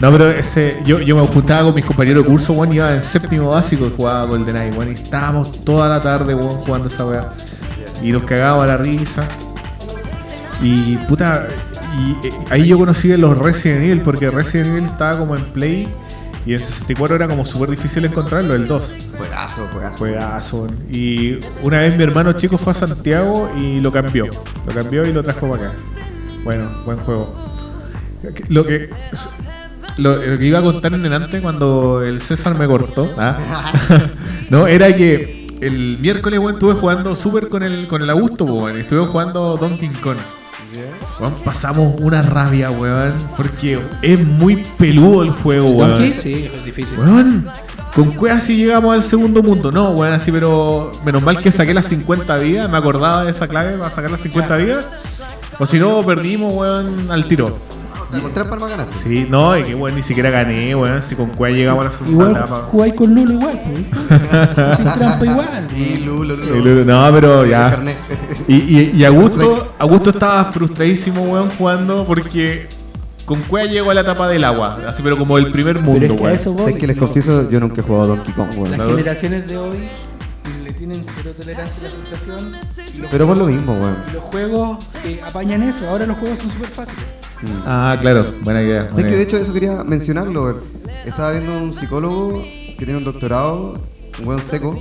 [0.00, 3.02] No, pero ese, yo, yo me juntaba con mis compañeros de curso, weón, iba en
[3.02, 7.32] séptimo básico y jugaba GoldenEye, weón, y estábamos toda la tarde, weón, jugando esa weá.
[8.02, 9.26] Y nos cagaba la risa.
[10.60, 11.48] Y puta,
[11.98, 15.44] y eh, ahí yo conocí a los Resident Evil, porque Resident Evil estaba como en
[15.44, 15.88] Play
[16.46, 18.94] y en 64 era como súper difícil encontrarlo, el 2.
[19.18, 19.98] Juegazo, juegazo.
[19.98, 20.56] Juegazo.
[20.62, 20.78] weón.
[20.88, 24.26] Y una vez mi hermano chico fue a Santiago y lo cambió.
[24.64, 25.78] Lo cambió y lo trajo para acá.
[26.44, 27.34] Bueno, buen juego.
[28.48, 28.90] Lo que,
[29.96, 33.72] lo, lo que iba a contar en delante cuando el César me cortó, ¿ah?
[34.50, 38.78] no, era que el miércoles weón, estuve jugando súper con el, con el Augusto, weón.
[38.78, 40.18] Estuve jugando Donkey Kong.
[41.20, 43.12] Weón, pasamos una rabia, weón.
[43.36, 45.90] Porque es muy peludo el juego, weón.
[45.90, 46.98] Donkey, sí, es difícil.
[46.98, 47.48] Weón,
[47.94, 49.72] con cueva si llegamos al segundo mundo.
[49.72, 52.70] No, weón, así, pero menos mal que saqué las 50 vidas.
[52.70, 54.86] Me acordaba de esa clave para sacar las 50 vidas.
[55.58, 57.58] O si no, perdimos, weón, al tiro.
[58.08, 58.94] O sea, con tres palmas ganaste.
[58.98, 61.02] Sí, no, y que weón, ni siquiera gané, weón.
[61.02, 62.56] Si con cueva llegamos a la segunda Igual etapa.
[62.70, 63.96] jugáis con Lulo igual, pues, ¿viste?
[64.76, 65.68] Sin trampa igual.
[65.76, 66.56] Y Lulo, Lulo.
[66.56, 67.82] Lulu, No, pero ya.
[68.48, 72.68] Y, y, y Augusto, Augusto estaba frustradísimo, weón, jugando porque
[73.24, 74.78] con cueva llegó a la etapa del agua.
[74.86, 77.84] Así, pero como el primer mundo, Pero es que que les confieso, yo nunca he
[77.84, 78.70] jugado a Donkey Kong, weón.
[78.70, 79.76] Las La- generaciones de hoy
[80.62, 82.56] le tienen cero tolerancia a la frustración.
[83.10, 83.96] Pero por lo mismo, weón.
[84.08, 85.88] y Los juegos eh, apañan eso.
[85.90, 87.04] Ahora los juegos son súper fáciles.
[87.64, 88.88] Ah, claro, buena idea.
[88.90, 90.62] Que de hecho eso quería mencionarlo.
[91.04, 93.78] Estaba viendo un psicólogo que tiene un doctorado,
[94.20, 94.78] un weón seco.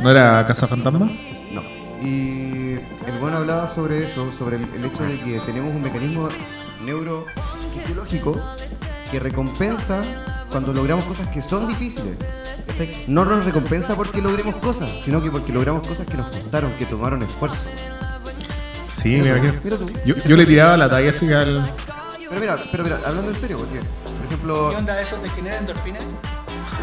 [0.00, 1.10] ¿No era Casa Fantasma?
[1.52, 1.62] No.
[2.06, 2.74] Y
[3.06, 6.28] el weón hablaba sobre eso, sobre el, el hecho de que tenemos un mecanismo
[6.84, 8.40] neurofisiológico
[9.10, 10.02] que recompensa
[10.50, 12.16] cuando logramos cosas que son difíciles.
[12.66, 13.04] ¿cachai?
[13.08, 16.86] No nos recompensa porque logremos cosas, sino que porque logramos cosas que nos costaron, que
[16.86, 17.66] tomaron esfuerzo.
[19.00, 19.54] Sí, me imagino.
[19.62, 19.90] Mira tú.
[20.04, 21.62] Yo, yo le tiraba la talla así al.
[22.28, 25.56] Pero mira, pero mira, hablando en serio, porque, por ejemplo, ¿Qué onda eso te genera
[25.58, 26.04] endorfinas?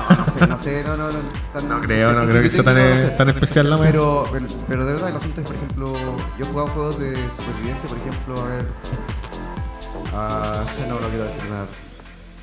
[0.09, 1.19] no, no sé, no sé, no, no, no,
[1.53, 3.09] tan No creo, no creo que sea tan, no sé.
[3.11, 3.77] tan especial la.
[3.77, 5.93] Pero, pero, pero de verdad, el asunto es, por ejemplo,
[6.39, 8.65] yo he jugado juegos de supervivencia, por ejemplo, a ver.
[10.13, 11.65] Ah, no, no quiero decir nada.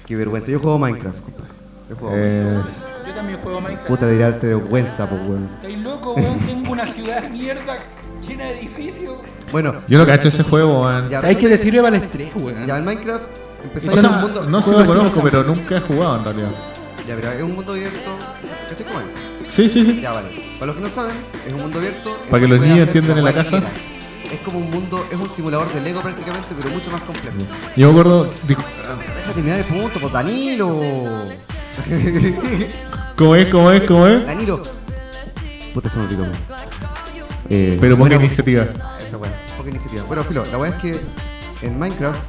[0.06, 0.50] Qué vergüenza.
[0.50, 1.50] Yo juego Minecraft, compadre.
[1.88, 3.06] Yo juego Minecraft.
[3.06, 3.88] Yo también juego Minecraft.
[3.88, 5.48] Puta, dirá arte de vergüenza, pues, weón.
[5.56, 6.38] Estoy loco, weón.
[6.40, 7.78] Tengo una ciudad mierda
[8.26, 9.14] llena de edificios.
[9.52, 11.08] Bueno, Yo no cacho ese juego, weón.
[11.10, 12.66] Ya, ¿Sabes qué te sirve para el estrés, weón?
[12.66, 13.22] Ya, el Minecraft
[13.64, 14.46] empezó a sea, un mundo.
[14.48, 16.48] no sé lo conozco, pero nunca he jugado en realidad.
[17.06, 18.16] Ya, pero es un mundo abierto.
[18.68, 19.06] ¿Cachai cómo es?
[19.52, 20.00] Sí, sí, sí.
[20.00, 20.28] Ya, vale.
[20.58, 22.16] Para los que no saben, es un mundo abierto.
[22.30, 23.50] Para que los niños entiendan en la casa.
[23.50, 23.70] quieras.
[24.32, 27.36] es como un mundo, es un simulador de Lego prácticamente, pero mucho más complejo.
[27.76, 28.30] Yo me acuerdo.
[28.46, 30.80] dijo, Deja terminar el punto, pues Danilo.
[33.16, 33.48] ¿Cómo es?
[33.48, 33.82] ¿Cómo es?
[33.84, 34.24] ¿Cómo es?
[34.26, 34.62] Danilo.
[35.74, 36.22] Puta, se me olvidó.
[36.22, 36.32] weón.
[37.50, 38.64] Eh, Pero buena- iniciativa.
[39.06, 39.30] Esa weá,
[39.62, 40.02] poca iniciativa.
[40.04, 41.00] Bueno, filo, la weá es que
[41.66, 42.20] en Minecraft.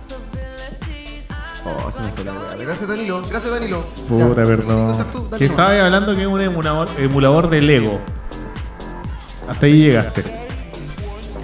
[1.66, 2.56] Oh, se me fue la weá.
[2.58, 3.22] Gracias, Danilo.
[3.30, 3.82] Gracias, Danilo.
[4.08, 5.06] Puta, Ya, perdón.
[5.12, 5.62] tú, dale Que nomás.
[5.66, 8.00] estabas hablando que es un emulador, emulador de Lego.
[9.48, 10.24] Hasta ahí llegaste.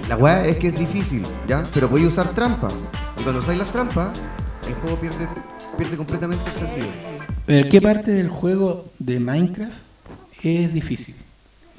[0.08, 1.62] La weá es que es difícil, ¿ya?
[1.72, 2.74] Pero podéis usar trampas.
[3.18, 4.08] Y cuando usáis las trampas,
[4.66, 5.26] el juego pierde,
[5.78, 6.86] pierde completamente el sentido.
[7.46, 9.72] Pero, ¿Qué parte del juego de Minecraft
[10.42, 11.14] es difícil?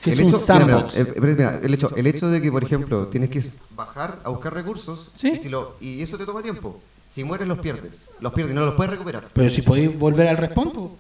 [0.03, 0.95] Si es el, un hecho, mira, mira, sandbox.
[0.97, 3.43] eh, mira, el, hecho, el hecho de que, por ejemplo, tienes que
[3.75, 5.29] bajar a buscar recursos Sí.
[5.33, 6.79] y, si lo, y eso te toma tiempo.
[7.09, 8.09] Si mueres, los pierdes.
[8.19, 9.27] Los pierdes y no los puedes recuperar.
[9.33, 10.97] Pero si podéis volver al respawn, po.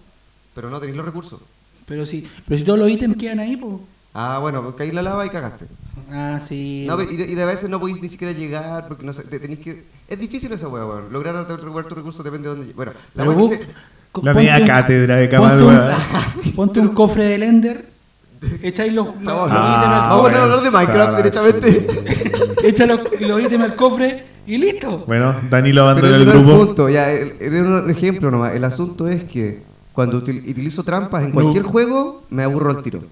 [0.53, 1.39] Pero no tenéis los recursos.
[1.87, 3.75] Pero si, pero si todos los ítems quedan ahí, pues.
[4.13, 5.67] Ah, bueno, caí en la lava y cagaste.
[6.11, 6.83] Ah, sí.
[6.85, 9.23] No, pero y, de, y de veces no podéis ni siquiera llegar porque no sé,
[9.23, 9.85] te tenéis que...
[10.09, 11.13] Es difícil esa weá, weón.
[11.13, 12.73] Lograr recuperar tus recursos depende de dónde...
[12.73, 13.65] Bueno, la Pero vos- se- La
[14.11, 15.95] ponte media un- cátedra de ponte Kamal,
[16.45, 17.89] un, ponte un cofre del Ender,
[18.61, 21.87] echáis los, los, Ah, ítems al Vamos a cofre, hablar de Minecraft, derechamente.
[22.63, 25.03] echa los, los ítems al cofre y listo.
[25.07, 26.65] Bueno, Danilo abandonó el grupo.
[26.65, 28.53] punto, ya, el- era un ejemplo nomás.
[28.55, 29.61] El asunto es que
[29.93, 33.03] cuando util- utilizo trampas en cualquier juego, me aburro al tiro.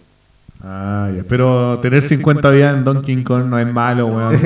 [0.64, 1.24] Ah, ya.
[1.28, 4.38] Pero tener 50 vidas en Donkey Kong no es malo, weón.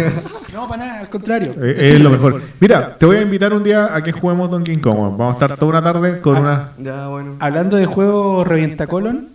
[0.53, 1.53] No, para nada, al contrario.
[1.59, 2.39] Eh, es lo mejor.
[2.59, 4.93] Mira, te voy a invitar un día a que juguemos Donkey Kong.
[4.95, 5.17] weón.
[5.17, 6.69] Vamos a estar toda una tarde con una.
[6.77, 7.35] Ya, bueno.
[7.39, 9.29] Hablando de juego revientacolon,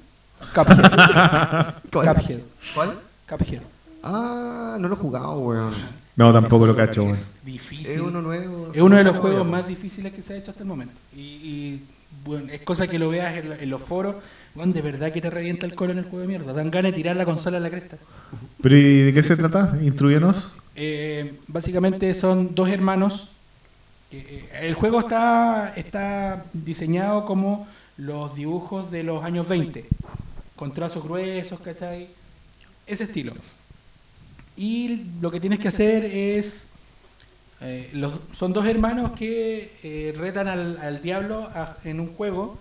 [0.54, 0.78] Cuphead.
[1.92, 2.14] ¿Cuál?
[2.14, 2.40] Cuphead.
[2.74, 2.98] ¿Cuál?
[3.28, 3.62] Cuphead.
[4.02, 5.74] Ah, no lo he jugado, weón.
[6.16, 7.14] No, tampoco lo cacho, weón.
[7.14, 7.86] Es difícil.
[7.86, 8.70] Es uno nuevo.
[8.72, 10.94] Es uno de los juegos más difíciles que se ha hecho hasta el momento.
[11.14, 11.84] Y, y,
[12.24, 14.16] bueno, es cosa que lo veas en, en los foros.
[14.54, 16.52] Bueno, de verdad que te revienta el colon el juego de mierda.
[16.52, 17.96] Dan ganas de tirar la consola a la cresta.
[18.60, 19.78] Pero ¿y de qué se trata?
[19.82, 20.56] Instruyenos.
[20.74, 23.28] Eh, básicamente son dos hermanos.
[24.10, 29.84] Que, eh, el juego está, está diseñado como los dibujos de los años 20,
[30.58, 32.08] con trazos gruesos, ¿cachai?
[32.86, 33.32] Ese estilo.
[34.56, 36.68] Y lo que tienes que hacer es...
[37.60, 41.48] eh, los, son dos hermanos que eh, retan al, al diablo
[41.84, 42.58] en un juego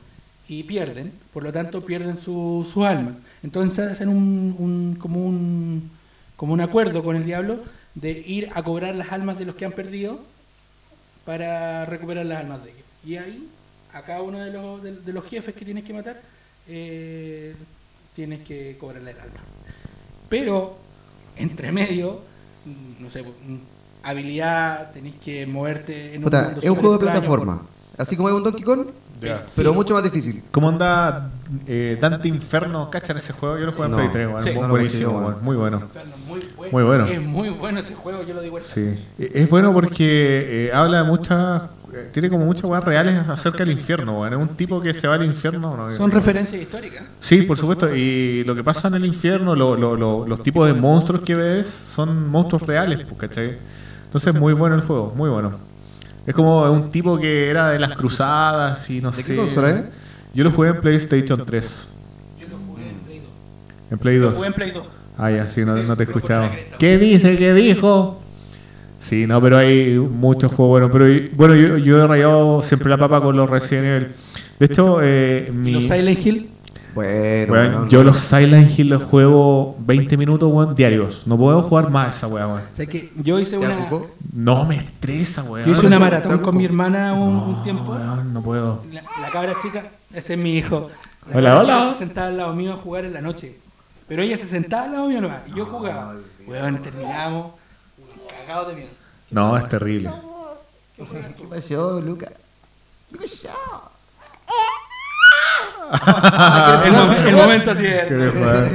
[0.47, 3.15] y pierden, por lo tanto pierden su, su alma.
[3.43, 5.89] Entonces hacen un, un- como, un,
[6.36, 7.63] como un acuerdo con el diablo
[7.95, 10.19] de ir a cobrar las almas de los que han perdido
[11.25, 12.83] para recuperar las almas de ellos.
[13.05, 13.47] Y ahí,
[13.93, 16.21] a cada uno de los, de, de los jefes que tienes que matar,
[16.67, 17.55] eh,
[18.17, 19.39] tienes que cobrarle el alma.
[20.27, 20.75] Pero,
[21.36, 22.19] entre medio,
[22.99, 23.23] no sé,
[24.01, 27.67] habilidad, tenéis que moverte en Puta, mundo es un juego de plataforma.
[27.95, 28.88] Así como es un Donkey Kong,
[29.19, 29.39] Pero
[29.71, 29.75] Sí.
[29.75, 30.43] mucho más difícil.
[30.51, 31.32] ¿Cómo anda
[31.65, 32.89] eh, Dante Inferno?
[32.89, 33.58] ¿Cachan ese juego?
[33.58, 33.97] Yo lo jugué en No.
[33.97, 34.43] Play 3, weón.
[34.43, 34.49] Sí.
[34.49, 35.36] Bu- No lo buenísimo.
[35.41, 35.77] Muy bueno.
[35.82, 36.71] Inferno, Muy bueno.
[36.71, 37.06] Muy bueno.
[37.08, 38.60] Es muy bueno ese juego, yo lo digo.
[38.60, 38.82] Sí.
[39.17, 41.63] Eh, Es bueno porque eh, habla de muchas.
[41.93, 44.34] eh, Tiene como muchas weas reales acerca del infierno, weón.
[44.34, 45.75] Es un tipo que se va al infierno.
[45.75, 45.95] ¿no?
[45.95, 47.03] Son referencias históricas.
[47.19, 47.95] Sí, por supuesto.
[47.95, 51.34] Y lo que pasa en el infierno, lo- lo- lo- los tipos de monstruos que
[51.34, 53.58] ves son monstruos reales, pues, ¿cachai?
[54.06, 55.65] Entonces, muy bueno el juego, muy bueno.
[56.28, 59.36] Es como un tipo que era de las cruzadas y no ¿De qué sé.
[59.36, 59.84] consola es?
[60.34, 61.94] Yo lo jugué en PlayStation 3.
[62.40, 63.28] Yo lo jugué en Play 2.
[63.92, 64.36] En Play Lo 2.
[64.36, 64.84] jugué en Play 2.
[65.18, 66.52] Ah, ya, sí, no, no te cresta.
[66.78, 67.36] ¿Qué dice?
[67.38, 68.22] ¿Qué dijo?
[69.00, 70.92] Sí, no, pero hay muchos juegos buenos.
[70.92, 74.08] Pero bueno, yo, yo he rayado siempre la papa con los Resident Evil.
[74.60, 76.50] De hecho, eh, mi, Los Silent Hill.
[77.47, 81.27] Bueno, yo los Silent Hill los juego 20 minutos weón, diarios.
[81.27, 82.62] No puedo jugar más esa weá, weón.
[82.71, 84.10] O sea que yo hice ¿Te una, arrancó?
[84.33, 85.65] No me estresa, weón.
[85.67, 87.91] yo hice una maratón con mi hermana un, tiempo.
[87.91, 88.83] weón, no puedo.
[88.91, 90.89] La, la cabra chica, ese es mi hijo.
[91.29, 91.93] La Hola, hola.
[91.93, 93.58] se sentaba al lado mío a jugar en la noche.
[94.08, 95.41] Pero ella se sentaba al lado mío nomás.
[95.48, 96.15] Y yo jugaba.
[96.48, 97.52] Weón, terminamos
[98.45, 98.89] cagados de miedo.
[99.29, 100.12] No, es terrible.
[100.95, 102.31] ¿Qué pasó, Luca?
[103.12, 103.50] ¿Qué pasó?
[106.85, 108.08] El, momen- el momento tierno.
[108.17, 108.69] ¿Quieres jugar?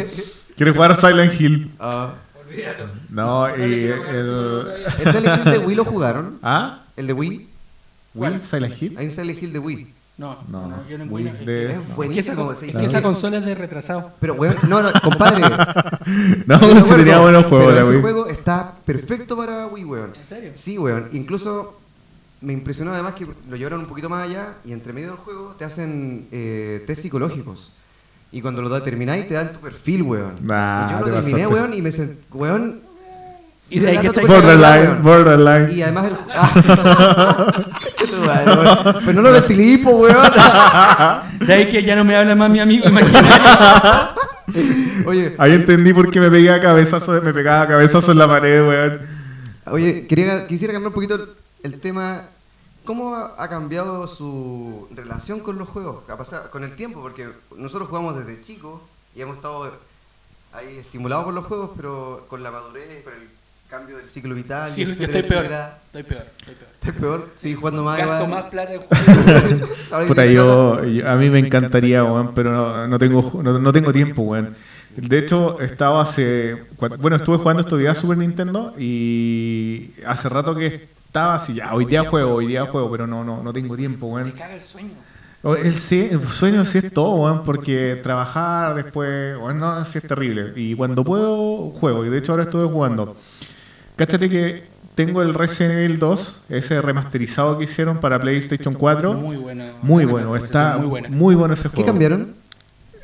[0.56, 1.70] ¿Quieres jugar Silent Hill?
[1.80, 2.14] Ah,
[2.46, 2.84] Olvídalo.
[3.10, 4.64] No, y el...
[5.04, 6.38] ¿El Silent Hill de Wii lo jugaron?
[6.42, 6.80] ¿Ah?
[6.96, 7.48] ¿El de Wii?
[8.14, 8.40] ¿Wii?
[8.42, 8.96] ¿Silent Hill?
[8.98, 9.86] Hay un Silent Hill de Wii.
[10.18, 11.46] No, No, no, yo no Wii encuentro.
[11.46, 11.80] de- Es Es que
[12.20, 12.52] esa, buenísimo.
[12.52, 14.10] es que esa consola es de retrasado.
[14.20, 15.42] Pero, weón, no, no, compadre.
[16.46, 18.00] No, si tenía buenos juegos Pero la ese Wii.
[18.02, 20.12] juego está perfecto para Wii, weón.
[20.20, 20.52] ¿En serio?
[20.54, 21.08] Sí, weón.
[21.12, 21.80] Incluso
[22.42, 25.54] me impresionó además que lo llevaron un poquito más allá y entre medio del juego
[25.58, 27.72] te hacen eh, test psicológicos.
[28.32, 30.32] Y cuando lo termináis te dan tu perfil, weón.
[30.42, 31.46] Nah, y yo lo terminé, pasaste.
[31.54, 32.18] weón, y me sent...
[32.32, 32.80] weón.
[33.68, 35.02] Y de ahí que te- Borderline, weón.
[35.02, 35.76] borderline.
[35.78, 36.16] Y además el...
[36.34, 37.52] Ah.
[37.82, 38.96] Concha tu madre, weón.
[39.04, 40.16] Pero no lo ventilipo, weón.
[41.46, 43.28] De ahí que ya no me habla más mi amigo imaginario.
[45.06, 49.00] Oye, Ahí entendí por qué me pegaba cabezazos, me pegaba cabezazos en la pared, weón.
[49.66, 52.22] Oye, quería, quisiera cambiar un poquito el tema.
[52.84, 56.04] ¿Cómo ha, cambiado su relación con los juegos?
[56.08, 58.80] Ha pasado con el tiempo, porque nosotros jugamos desde chicos
[59.14, 59.70] y hemos estado
[60.52, 63.28] ahí estimulados por los juegos, pero con la madurez, con el
[63.68, 65.44] cambio del ciclo vital, Sí, etcétera, estoy peor.
[65.44, 65.78] etcétera.
[65.86, 66.26] Estoy peor.
[66.38, 66.68] Estoy peor.
[66.74, 67.28] ¿Estás peor?
[67.36, 67.98] Sí, jugando más.
[67.98, 68.80] Gasto más plata en
[69.88, 70.08] juegos.
[70.08, 74.22] Puta, yo, a mí me encantaría, weón, pero no, no tengo no, no tengo tiempo,
[74.22, 74.56] weón.
[74.96, 76.64] De hecho, estaba hace.
[76.98, 81.84] Bueno, estuve jugando estos días Super Nintendo y hace rato que estaba así, ya, hoy
[81.84, 84.30] día juego, hoy día juego, pero no, no, no tengo tiempo, Me weón.
[84.30, 84.92] caga el sueño.
[85.62, 90.06] El, sí- el sueño sí es todo, weón, porque trabajar después, bueno, no, sí es
[90.06, 90.54] terrible.
[90.56, 92.06] Y cuando puedo, juego.
[92.06, 93.14] Y de hecho ahora estuve jugando.
[93.96, 99.12] Cáchate que tengo el Resident Evil 2, ese remasterizado que hicieron para PlayStation 4.
[99.12, 99.64] Muy bueno.
[99.82, 101.86] Muy bueno, está Muy bueno ese ¿Qué juego.
[101.88, 102.34] cambiaron?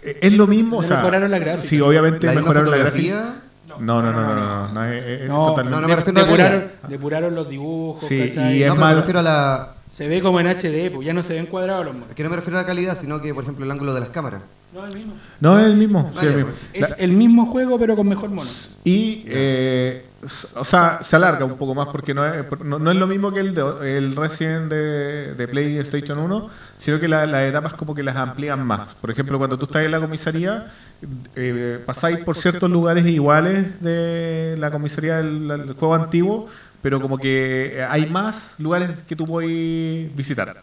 [0.02, 1.66] Eh, Es lo mismo, o sea, mejoraron la gráfica.
[1.68, 3.34] Sí, obviamente ¿La mejoraron la gráfica.
[3.80, 6.18] No, no, no, no, no, no, no, es- es No, no, no, de- me refiero
[6.18, 6.88] a la depuraron, calidad.
[6.88, 8.08] depuraron los dibujos.
[8.08, 8.56] Sí, ¿cachai?
[8.58, 8.94] y es no, malo.
[8.96, 9.74] me refiero a la.
[9.92, 12.14] Se ve como en HD, pues ya no se ven cuadrados los monos.
[12.14, 14.10] Que no me refiero a la calidad, sino que, por ejemplo, el ángulo de las
[14.10, 14.42] cámaras.
[14.72, 15.14] No, el mismo.
[15.40, 16.10] No, es el mismo.
[16.12, 16.50] sí, Ah, el mismo.
[16.50, 16.64] pues.
[16.92, 18.48] Es el mismo juego, pero con mejor mono.
[18.84, 20.04] Y, eh,
[20.56, 23.32] o sea, se alarga un poco más porque no es, no, no es lo mismo
[23.32, 27.94] que el, de, el Resident de, de PlayStation 1, sino que la- las etapas como
[27.94, 28.94] que las amplían más.
[28.96, 30.72] Por ejemplo, cuando tú estás en la comisaría,
[31.36, 36.48] eh, pasáis por ciertos lugares iguales de la comisaría del, del juego antiguo,
[36.82, 40.62] pero como que hay más lugares que tú puedes visitar.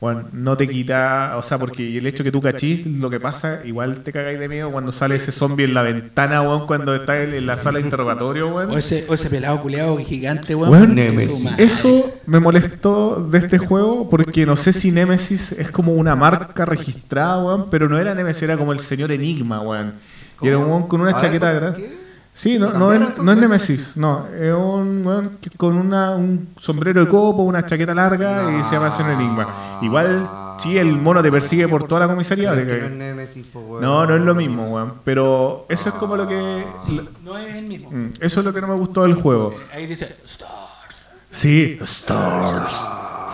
[0.00, 3.62] Bueno, no te quita, o sea, porque el hecho que tú cachís lo que pasa,
[3.64, 7.20] igual te cagáis de miedo cuando sale ese zombie en la ventana, weón, cuando está
[7.20, 8.70] en, en la sala de interrogatorio, weón.
[8.70, 10.94] O ese, o ese pelado culeado gigante, weón.
[10.94, 11.50] Nemesis.
[11.58, 16.64] Eso me molestó de este juego porque no sé si Nemesis es como una marca
[16.64, 19.94] registrada, weón, pero no era Nemesis, era como el señor Enigma, weón.
[20.40, 21.97] Y era un weón con una chaqueta ¿por grande.
[22.38, 23.34] Sí, no, ¿Lo no, es, no?
[23.34, 28.56] Nemesis, no, es un weón que- con una, un sombrero de copo, una chaqueta larga
[28.56, 29.78] y se llama Señor Enigma.
[29.82, 30.30] Igual,
[30.60, 32.50] sí, el mono te persigue por toda la comisaría.
[32.52, 33.82] Pero así es que que- no es Nemesis, po, weón.
[33.82, 34.94] no, no es lo mismo, weón.
[35.04, 36.64] Pero eso es como lo que.
[36.86, 37.90] Sí, no es el mismo.
[37.90, 39.54] Mm, Eso es lo que no me gustó del juego.
[39.58, 41.08] Eh, Ahí dice Stars.
[41.32, 42.80] Sí, Stars.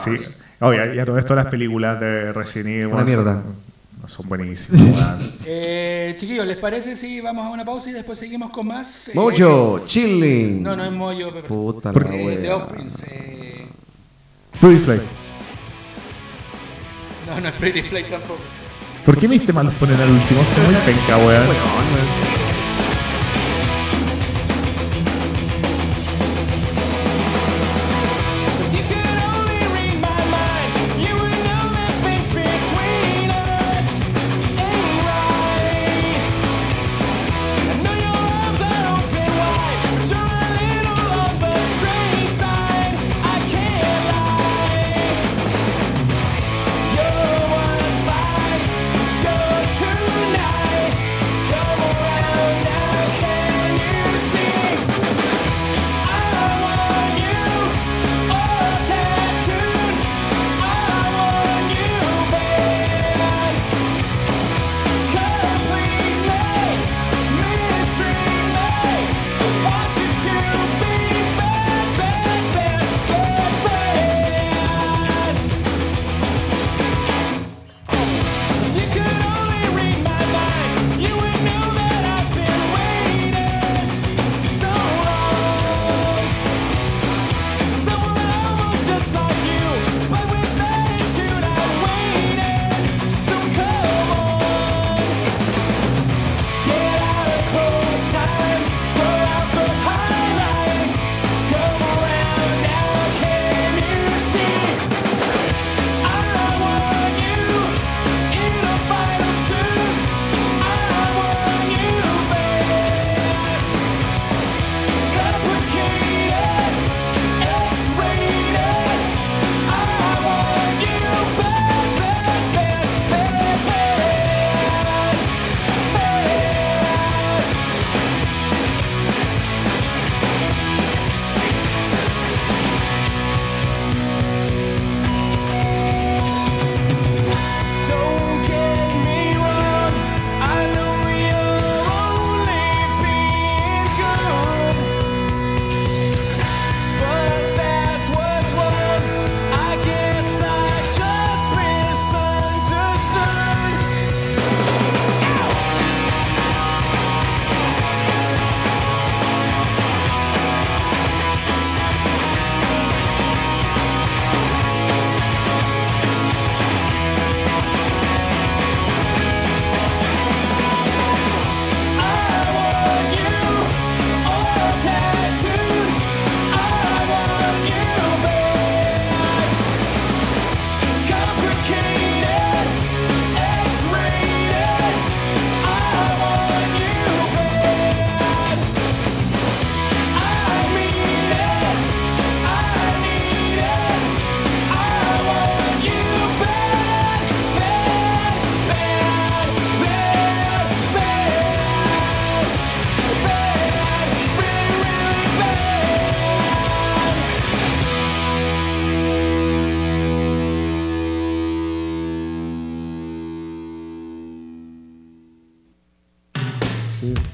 [0.02, 0.16] Sí.
[0.61, 2.86] Oye, y a todo esto las películas de Resident Evil.
[2.86, 3.32] Una weón, mierda.
[3.34, 3.55] Son,
[4.09, 5.32] son buenísimas, weón.
[5.46, 9.09] Eh, chiquillos, ¿les parece si vamos a una pausa y después seguimos con más?
[9.09, 10.62] Eh, Mojo, chilling.
[10.62, 11.48] No, no es Mojo, Pepe.
[11.48, 12.14] Puta ¿Por la?
[12.16, 12.66] Eh, wea.
[12.66, 13.66] The eh,
[14.61, 15.00] Pretty Fly.
[17.26, 18.40] No, no es Pretty Flight tampoco.
[19.05, 20.40] ¿Por qué mis temas los ponen al último?
[20.55, 22.43] Son muy penca, weón.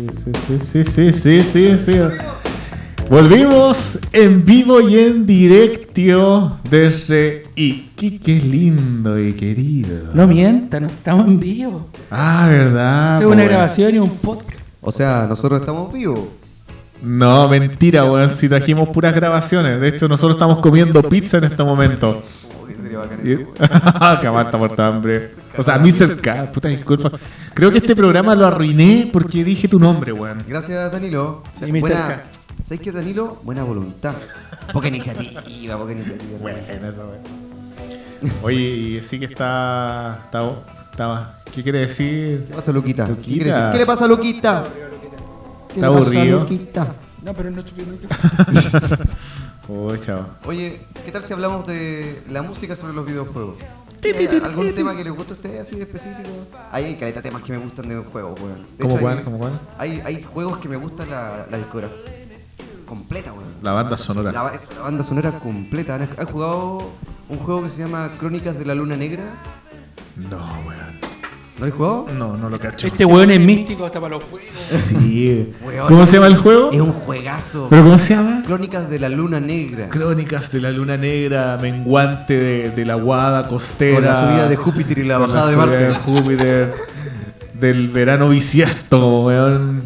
[0.09, 2.01] Sí, sí, sí, sí, sí, sí, sí.
[3.09, 5.91] Volvimos en vivo y en directo
[6.71, 10.13] desde Iquique lindo y querido.
[10.15, 11.89] No mientan, estamos en vivo.
[12.11, 13.19] Ah, verdad.
[13.19, 14.61] Tengo una grabación y un podcast.
[14.81, 16.21] O sea, nosotros estamos vivos.
[17.03, 18.31] No, mentira, weón.
[18.31, 19.81] Si trajimos puras grabaciones.
[19.81, 22.23] De hecho, nosotros estamos comiendo pizza en este momento.
[23.25, 24.17] Y- eso, weón.
[24.23, 25.35] Cabal está muerto de hambre.
[25.57, 26.21] O sea, Mr.
[26.21, 27.11] K, puta disculpa.
[27.55, 30.43] Creo que este programa lo arruiné porque dije tu nombre, weón.
[30.49, 31.43] Gracias, Danilo.
[31.67, 31.81] Y Mr.
[31.81, 32.23] Buena, K.
[32.65, 33.39] ¿Sabes qué, Danilo?
[33.43, 34.15] Buena voluntad.
[34.73, 36.39] Poca iniciativa, poca iniciativa.
[36.41, 38.31] Bueno, eso, weón.
[38.43, 40.41] Oye, y sí que está, está,
[40.93, 42.45] está- ¿Qué quiere decir?
[42.49, 43.05] ¿Qué pasa, Luquita?
[43.07, 43.33] ¿Qué, Luquita.
[43.35, 43.71] quiere decir?
[43.73, 44.65] ¿Qué le pasa a Luquita?
[45.69, 46.41] ¿Qué Está le pasa a aburrido.
[46.41, 46.95] Luquita?
[47.25, 47.83] No, pero no chupé
[49.73, 50.27] Oh, chao.
[50.47, 53.59] Oye, ¿qué tal si hablamos de la música sobre los videojuegos?
[54.01, 56.29] ¿Tiene ¿Algún tema que les guste a ustedes así de específico?
[56.73, 58.63] Hay, hay caleta temas que me gustan de juegos, weón.
[58.79, 59.19] De ¿Cómo hecho, cuál?
[59.19, 59.61] hay- ¿Cómo cuál?
[59.79, 61.97] Hay, hay juegos que me gustan la, la discografía
[62.87, 63.45] completa, weón.
[63.63, 64.33] La banda sonora.
[64.33, 64.43] La,
[64.75, 65.95] la banda sonora completa.
[65.97, 66.91] ¿Han, han jugado
[67.29, 69.23] un juego que se llama Crónicas de la Luna Negra?
[70.17, 71.10] No, weón.
[71.61, 72.07] ¿No lo has jugado?
[72.17, 72.87] No, no lo cacho.
[72.87, 74.49] Este weón es místico hasta para los juegos.
[74.55, 75.53] Sí.
[75.63, 76.71] Weón, ¿Cómo se llama el juego?
[76.73, 77.67] Es un juegazo.
[77.69, 78.43] ¿Pero cómo se llama?
[78.47, 79.89] Crónicas de la Luna Negra.
[79.91, 83.97] Crónicas de la luna negra, menguante de, de la guada costera.
[83.97, 85.85] Con la subida de Júpiter y la con bajada de subida Marte.
[85.87, 86.75] de Júpiter.
[87.55, 89.83] del verano bisiesto, weón.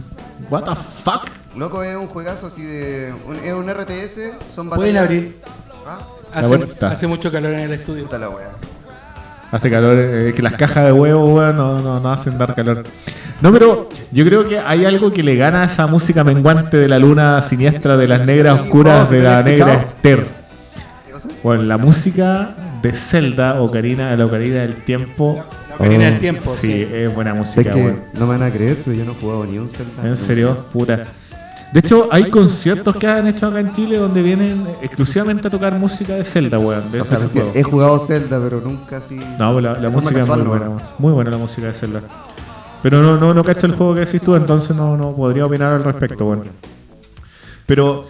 [0.50, 1.24] What the fuck?
[1.56, 3.12] Loco, es un juegazo así de.
[3.26, 4.20] un- es un RTS,
[4.54, 4.76] son batallas.
[4.76, 5.36] Pueden abrir.
[5.86, 5.98] ¿Ah?
[6.80, 8.04] La hace mucho calor en el estudio.
[8.04, 8.50] Puta la wea.
[9.52, 12.82] Hace calor, eh, que las cajas de huevo, weón, no, no, no hacen dar calor.
[13.40, 16.88] No, pero yo creo que hay algo que le gana a esa música menguante de
[16.88, 20.26] la luna siniestra, de las negras oscuras, de la negra Esther.
[21.42, 25.44] Bueno, la música de Zelda, Ocarina, la Ocarina del Tiempo.
[25.68, 26.88] La Ocarina del Oh, Tiempo, Sí, sí.
[26.92, 28.00] es buena música, weón.
[28.14, 30.06] no me van a creer, pero yo no he jugado ni un Zelda.
[30.06, 30.66] ¿En serio?
[30.72, 31.04] Puta.
[31.74, 35.74] De hecho, hay conciertos que han hecho acá en Chile donde vienen exclusivamente a tocar
[35.74, 36.92] música de Zelda, weón.
[36.92, 37.18] De O sea,
[37.52, 39.16] he jugado Zelda, pero nunca así.
[39.40, 40.82] No, la, música es muy buena, weón.
[40.98, 42.00] muy buena la música de Zelda.
[42.80, 45.72] Pero no, no, no cacho el juego que decís tú, entonces no, no podría opinar
[45.72, 46.44] al respecto, weón.
[47.66, 48.06] Pero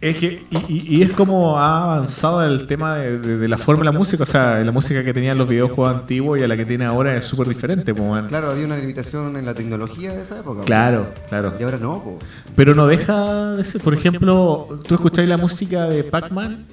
[0.00, 3.80] es que, y, y- es como ha avanzado el tema de, de- de la forma
[3.80, 6.56] de la música, o sea, la música que tenían los videojuegos antiguos y a la
[6.56, 8.26] que tiene ahora es súper diferente, pues, weón.
[8.26, 10.62] Claro, había una limitación en la tecnología de esa época.
[10.64, 11.54] Claro, claro.
[11.58, 12.18] Y ahora no, po.
[12.56, 16.64] Pero no deja de ser, por ejemplo, tú escucháis la música de Pac-Man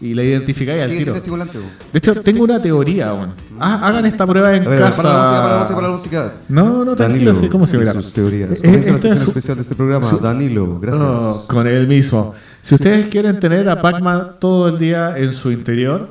[0.00, 1.14] y la identificáis al tiro.
[1.14, 1.58] po.
[1.92, 3.34] De hecho, tengo una teoría, weón.
[3.60, 5.00] Ah, hagan esta prueba en ver, casa.
[5.02, 6.32] para la música, para la música, para la música.
[6.48, 7.92] No, no, tranquilo, sí, ¿cómo se verá?
[7.92, 8.50] sus teorías.
[8.50, 10.10] Eh, Comienza la este sección es su- especial de este programa.
[10.10, 11.02] su- Danilo, gracias.
[11.08, 12.34] Oh, con él mismo.
[12.62, 16.08] Si ustedes quieren tener a Pac-Man todo el día en su interior,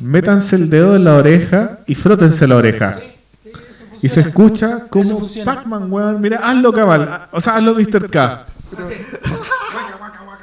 [0.00, 3.00] métanse el dedo en la oreja y frótense la oreja.
[4.02, 5.28] Y se escucha como.
[5.44, 6.20] Pac-Man, weón.
[6.20, 7.28] Mira, hazlo cabal.
[7.32, 8.10] O sea, hazlo Mr.
[8.10, 8.46] K.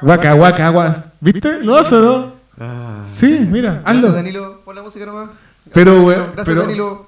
[0.01, 1.04] Guaca, guaca, guaca.
[1.22, 1.60] ¿Viste?
[1.62, 2.34] ¿Lo hace no?
[2.60, 4.12] Ah, Sí, mira, Gracias, hazlo.
[4.12, 4.62] Danilo.
[4.66, 5.30] Pon la música nomás.
[5.72, 7.06] Pero, weón, Gracias, Danilo.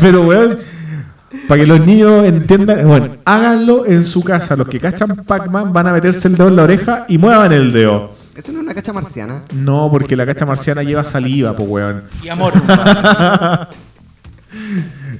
[0.00, 0.58] Pero, weón,
[1.48, 4.56] para que los niños entiendan, bueno, háganlo en su casa.
[4.56, 7.72] Los que cachan Pac-Man van a meterse el dedo en la oreja y muevan el
[7.72, 8.12] dedo.
[8.34, 9.42] ¿Eso no es una cacha marciana?
[9.54, 12.04] No, porque la cacha marciana lleva saliva, pues, weón.
[12.22, 12.52] Y amor.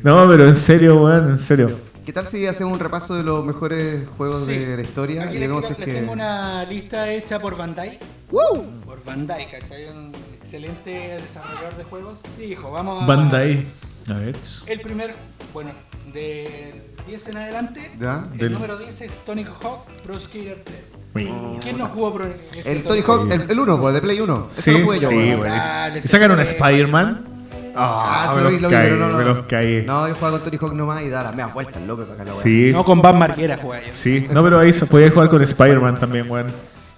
[0.02, 1.70] No, pero en serio, weón, en serio.
[2.04, 4.56] ¿Qué tal si hacemos un repaso de los mejores juegos Sí.
[4.58, 6.00] de la historia Aquí y les, vemos quiero- si es les que...
[6.00, 7.98] tengo una lista hecha por Bandai.
[8.30, 9.84] Por Bandai, ¿cachai?
[9.88, 10.10] Un
[10.42, 12.18] excelente desarrollador de juegos.
[12.36, 13.06] Sí, hijo, vamos a...
[13.06, 13.66] Bandai.
[14.08, 14.36] A ver.
[14.66, 15.14] El primer,
[15.52, 15.70] bueno,
[16.12, 17.90] de 10 en adelante.
[18.00, 18.24] Ya.
[18.32, 20.76] El Del- número 10 es Tony Hawk Pro Skater 3.
[21.14, 21.32] Mira.
[21.62, 22.26] ¿Quién no jugó Pro
[22.64, 23.00] El Tony?
[23.06, 24.46] Hawk, el, el 1, pues, de Play 1.
[24.50, 25.40] Eso Sí, lo jugué yo, sí, weón.
[25.40, 25.58] weón.
[25.58, 26.54] Dale, ¿Y sacaron a sí.
[26.54, 27.26] Spider-Man?
[27.74, 29.46] Ah, Ah, sí, lo vi, lo vi, caí, pero no, no.
[29.48, 29.82] caí.
[29.86, 32.24] No, yo jugaba con Tony Hawk nomás y da las medias vueltas, loco, para acá
[32.24, 32.32] la.
[32.32, 33.94] Sí, No, con Van Marguera jugaba yo.
[33.94, 34.26] sí.
[34.30, 36.48] No, pero ahí se podía jugar con Spider-Man también, weón.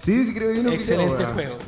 [0.01, 1.33] Sí, sí, creo que yo no Excelente weón.
[1.35, 1.59] juego.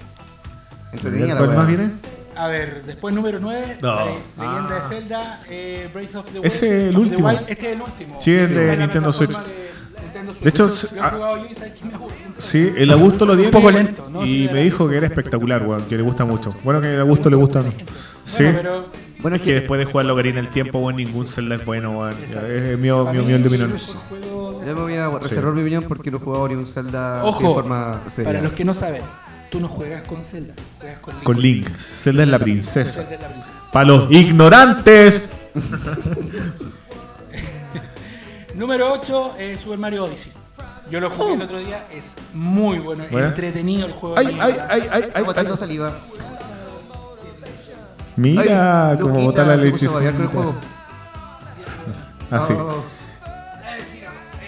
[0.92, 1.90] Entretenida la ¿Cuál más viene?
[2.36, 3.96] A ver, después número 9, No.
[4.04, 4.88] Leyenda Ah.
[4.88, 6.44] de Zelda, eh, Breath of the Wild.
[6.46, 7.28] Ese es el último.
[7.28, 7.40] Wild.
[7.48, 8.16] Este es el último.
[8.20, 9.38] Sí, es de Nintendo plataforma Switch.
[9.38, 10.42] de Nintendo Switch.
[10.44, 10.70] De hecho,
[11.02, 12.14] ah, jugado yo y sabes que me aburre.
[12.38, 13.46] Sí, el Augusto lo tiene.
[13.48, 14.24] Un poco lento, ¿no?
[14.24, 16.54] Y Sí, me dijo que era espectacular, weón, que le gusta mucho.
[16.62, 17.62] Bueno, que el Augusto le gusta.
[18.26, 18.44] Sí.
[19.18, 21.98] Bueno, Es que después de jugar la Ocarina del Tiempo, weón, ningún Zelda es bueno,
[21.98, 22.14] weón.
[22.22, 23.42] Es mío, es opinión.
[23.42, 27.22] el Yo me voy a reservar mi opinión porque no he jugado ni un Zelda
[27.22, 28.30] de Ojo, forma seria.
[28.30, 29.02] para los que no saben,
[29.50, 31.24] tú no juegas con Zelda, juegas con Link.
[31.24, 31.68] Con Link.
[31.76, 33.00] Zelda es la princesa.
[33.02, 33.52] Zelda es la princesa.
[33.72, 35.28] Para los ignorantes.
[38.54, 40.32] Número 8 es Super Mario Odyssey.
[40.90, 43.28] Yo lo jugué el otro día, es muy bueno, Bueno.
[43.28, 44.16] entretenido el juego.
[44.16, 45.24] Ay, ay, ay, ay, ay, Está ay.
[45.24, 45.98] botando saliva.
[48.14, 49.88] Mira Ay, cómo Luquita bota la se puso leche.
[49.88, 50.54] a babear con el juego.
[52.30, 52.52] Así.
[52.54, 52.84] Oh,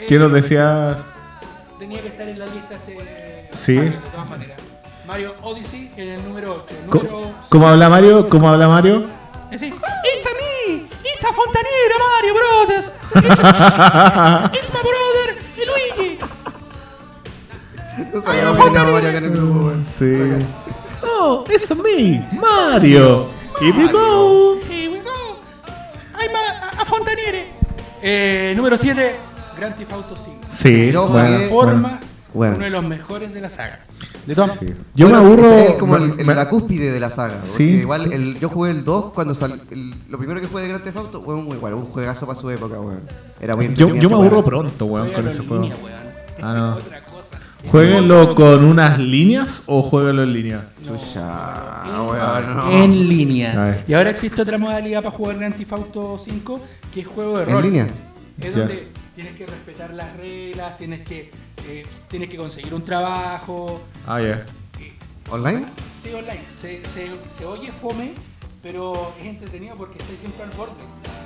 [0.06, 0.98] ¿Quién nos decía?
[1.78, 3.48] Tenía que estar en la lista este.
[3.52, 3.76] Sí.
[3.76, 4.57] Mario, de todas maneras.
[5.08, 6.74] Mario Odyssey en el número 8.
[6.90, 8.28] Co- Número ¿Cómo habla Mario?
[8.28, 9.06] ¿Cómo habla Mario?
[9.50, 10.30] Es decir, It's a
[10.68, 10.74] me!
[10.82, 12.90] It's a Fontanera, Mario Brothers!
[13.14, 16.18] It's, a- it's my brother, Luigi!
[18.14, 19.72] No sabíamos que teníamos Mario acá en el grupo.
[19.84, 20.46] Sí.
[21.02, 23.28] Oh, it's me, Mario.
[23.60, 24.60] Here we go.
[24.68, 25.38] Here we go!
[26.14, 27.48] I'm a, a Fontaniere!
[28.02, 29.16] Eh, número 7,
[29.56, 30.38] Grand Theft Auto 5.
[30.48, 31.98] Sí, jugué- Forma Bueno.
[32.38, 33.80] Uno de los mejores de la saga.
[34.26, 34.52] De bueno.
[34.52, 34.74] todas Sí.
[34.94, 35.50] Yo me Bueno, aburro.
[35.52, 37.34] este es como el- me- el- me- la cúspide de la saga.
[37.36, 37.64] porque Sí.
[37.80, 39.56] Igual el, yo jugué el 2 cuando salió.
[40.08, 42.48] Lo primero que jugué de Grand Theft Auto fue un, igual, un juegazo para su
[42.50, 43.00] época, weón.
[43.40, 45.62] Era muy yo, yo me aburro pronto, weón, con ese en juego.
[45.64, 45.98] línea, weón.
[46.42, 46.74] Ah, no.
[46.76, 47.38] Otra cosa.
[47.70, 50.68] Jueguenlo con unas líneas o jueguenlo en línea.
[50.84, 52.70] Chucha, En- weón, no.
[52.84, 53.82] En línea.
[53.88, 56.60] Y ahora existe otra modalidad para jugar Grand Theft Auto 5
[56.94, 57.62] que es juego de ¿En rol.
[57.62, 57.86] línea?
[58.40, 58.86] Es donde
[59.18, 61.28] tienes que respetar las reglas, tienes que,
[61.66, 63.82] eh, tienes que conseguir un trabajo.
[64.06, 64.46] Ah, ya.
[64.78, 64.92] eh,
[65.28, 65.64] ¿Online?
[66.04, 66.44] sí, online.
[66.56, 68.12] Se, se, se oye fome,
[68.62, 70.74] pero es entretenido porque estás siempre al borde.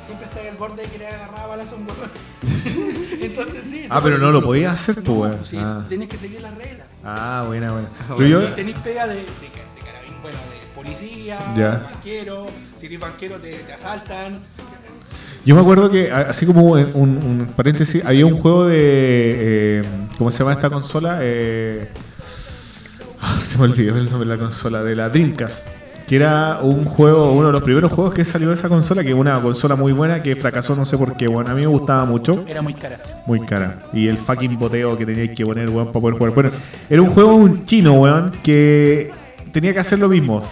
[0.07, 2.11] Siempre estás al borde de querer agarrar a balazo a un huevón.
[3.21, 3.87] Entonces sí.
[3.91, 5.85] Ah, pero no lo podías hacer, pues, No, sí, Ah.
[5.87, 6.87] tienes que seguir las reglas.
[7.05, 7.89] Ah, buena, buena.
[8.53, 11.91] Y tenéis pega de, de, de carabin- bueno, de policía, Ya.
[11.93, 12.47] banquero,
[12.81, 14.41] si eres banquero te, te asaltan.
[15.45, 18.77] Yo me acuerdo que, así como un, un paréntesis, había un juego de.
[18.79, 19.83] eh,
[20.19, 21.19] ¿Cómo se llama esta consola?
[21.21, 21.89] Eh,
[23.21, 25.69] ah, se me olvidó el nombre de la consola, de la Dreamcast.
[26.07, 29.11] Que era un juego, uno de los primeros juegos que salió de esa consola, que
[29.11, 31.69] es una consola muy buena que fracasó, no sé por qué, bueno, a mí me
[31.69, 32.45] gustaba mucho.
[32.47, 33.01] Era muy cara.
[33.27, 33.79] Muy cara.
[33.93, 36.35] Y el fucking boteo que teníais que poner, weón, para poder jugar.
[36.35, 36.51] Bueno,
[36.91, 39.11] era un juego un chino, weón, que
[39.53, 40.43] tenía que hacer lo mismo.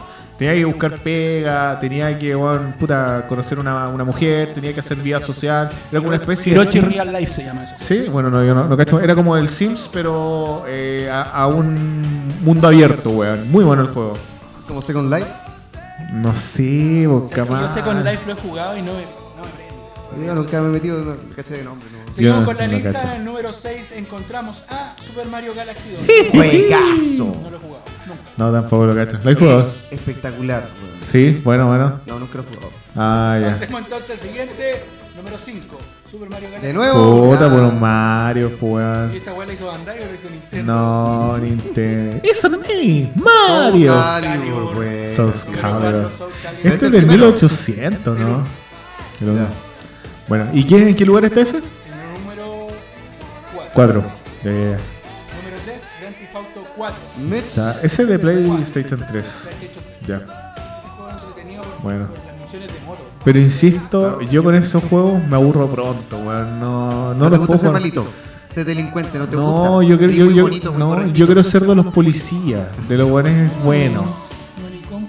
[0.41, 4.97] Tenía que buscar pega, tenía que, weón, puta, conocer una, una mujer, tenía que hacer
[4.97, 5.68] vida social.
[5.91, 6.61] Era como una especie de...
[6.62, 7.74] Hiroshi Sim- Real Life se llama eso.
[7.78, 8.99] Sí, bueno, no, yo no, no cacho.
[9.01, 13.51] Era como el Sims, pero eh, a, a un mundo abierto, weón.
[13.51, 14.16] Muy bueno el juego.
[14.59, 15.26] ¿Es como Second Life?
[16.14, 20.26] No sé, boca Yo sé con Life lo he jugado y no me, no me.
[20.26, 21.86] Yo nunca me he metido, no, caché de nombre.
[21.91, 22.14] No.
[22.14, 22.99] Seguimos con la lista.
[23.03, 26.07] En el número 6 encontramos a Super Mario Galaxy 2.
[26.32, 27.36] ¡Juegazo!
[27.43, 27.84] No lo he jugado.
[28.37, 29.19] No, tampoco lo cacho.
[29.23, 29.59] ¿Lo he jugado?
[29.59, 30.69] Es espectacular.
[30.81, 30.97] Bueno.
[30.99, 32.01] Sí, bueno, bueno.
[32.07, 32.73] No, nunca lo he jugado.
[32.97, 33.53] Ah, ya.
[33.53, 34.85] Hacemos entonces el siguiente,
[35.17, 35.79] número 5.
[36.11, 36.67] Super Mario Galaxy.
[36.67, 37.31] De nuevo.
[37.31, 39.15] Puta, por los Mario, pues.
[39.15, 40.73] ¿Y esta weá la hizo Bandai o la hizo Nintendo?
[40.73, 42.17] No, Nintendo.
[42.25, 43.13] ¡It's me!
[43.15, 43.95] ¡Mario!
[43.95, 45.15] Mario, pues.
[45.15, 46.11] Souls Calibur.
[46.65, 48.45] Este es del 1800, ¿no?
[50.27, 51.59] Bueno, ¿y qué, en qué lugar está ese?
[51.59, 52.69] En el número
[53.73, 54.03] 4.
[54.43, 55.00] 4.
[56.81, 56.97] 4.
[57.28, 57.37] Mitch.
[57.39, 59.09] Esa- Ese es de PlayStation 3.
[59.11, 60.09] PlayStation 3.
[60.09, 60.20] Ya.
[61.83, 62.07] Bueno.
[63.22, 66.59] Pero insisto, yo con esos juegos me aburro pronto, weón.
[66.59, 68.07] No, no, No, los puedo malito,
[68.49, 69.51] ser delincuente, no te gusta.
[69.68, 73.11] No, yo, creo- yo, yo, bonito, no, yo quiero ser de los policías, de los
[73.11, 74.07] buenos buenos.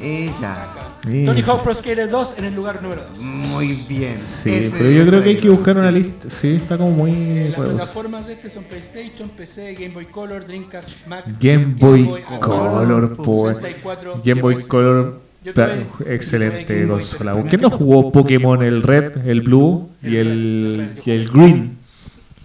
[0.01, 0.57] Ella.
[1.03, 1.41] Sí, Tony.
[1.41, 3.17] Hawk Pro Skater 2 en el lugar número 2.
[3.19, 4.17] Muy bien.
[4.19, 6.29] Sí, Ese pero yo creo que hay que buscar una lista.
[6.29, 10.89] Sí, está como muy Las plataformas de este son PlayStation, PC, Game Boy Color, Dreamcast,
[11.07, 13.49] Mac, Game Boy Advance, Color, po.
[13.49, 17.43] 64, Game Boy Color, tuve- excelente Game Boy, consola.
[17.49, 21.77] ¿Quién no jugó Pokémon el Red, el Blue y el, y el Green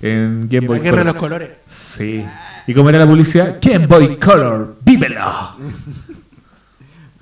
[0.00, 1.40] en Game La Boy guerra de los Color?
[1.40, 1.50] colores.
[1.68, 2.24] Sí.
[2.68, 3.58] ¿Y cómo era la publicidad?
[3.62, 5.20] Game Boy Color, vívelo.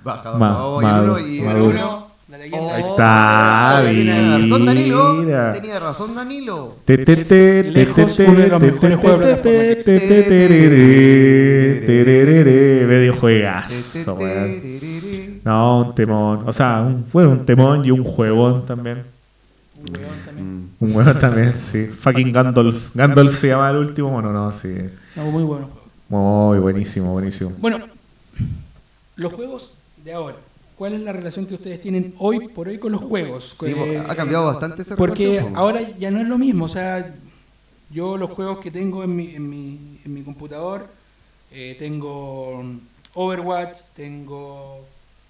[0.04, 2.04] Baja, Ma- baja, oh, y ma- el uno y el uno.
[2.28, 2.58] La leyenda.
[2.66, 5.14] Oh, Ahí está, Tenía razón Danilo.
[5.14, 5.52] mira.
[5.52, 6.76] Tenía razón Danilo.
[6.84, 9.36] Te, te, te, te, lejos te, uno de te, los te, mejores te, juegos de
[9.36, 12.86] te, te, te, te, tereré, tereré.
[12.86, 15.40] Medio juegazo, weón.
[15.44, 16.42] No, un temón.
[16.46, 19.02] O sea, un, fue un temón y un juegón también.
[19.86, 20.68] Un weón también.
[20.80, 21.86] Un huevón también, sí.
[21.86, 22.94] Fucking Gandalf.
[22.94, 24.08] Gandalf se llama el último.
[24.10, 24.74] Bueno, no, sí.
[25.14, 25.68] No, muy bueno.
[26.08, 27.52] Muy buenísimo, buenísimo.
[27.58, 27.78] Bueno,
[29.16, 29.73] los juegos
[30.04, 30.36] de ahora.
[30.76, 33.54] ¿Cuál es la relación que ustedes tienen hoy por hoy con los juegos?
[33.58, 35.58] Sí, Eh, ha cambiado bastante esa Porque relación, po.
[35.60, 36.64] ahora ya no es lo mismo.
[36.64, 37.14] O sea,
[37.90, 40.86] yo los juegos que tengo en mi, en mi, en mi computador,
[41.52, 42.64] eh, tengo
[43.14, 44.80] Overwatch, tengo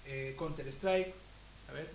[0.07, 1.13] eh, Counter Strike.
[1.69, 1.87] A ver,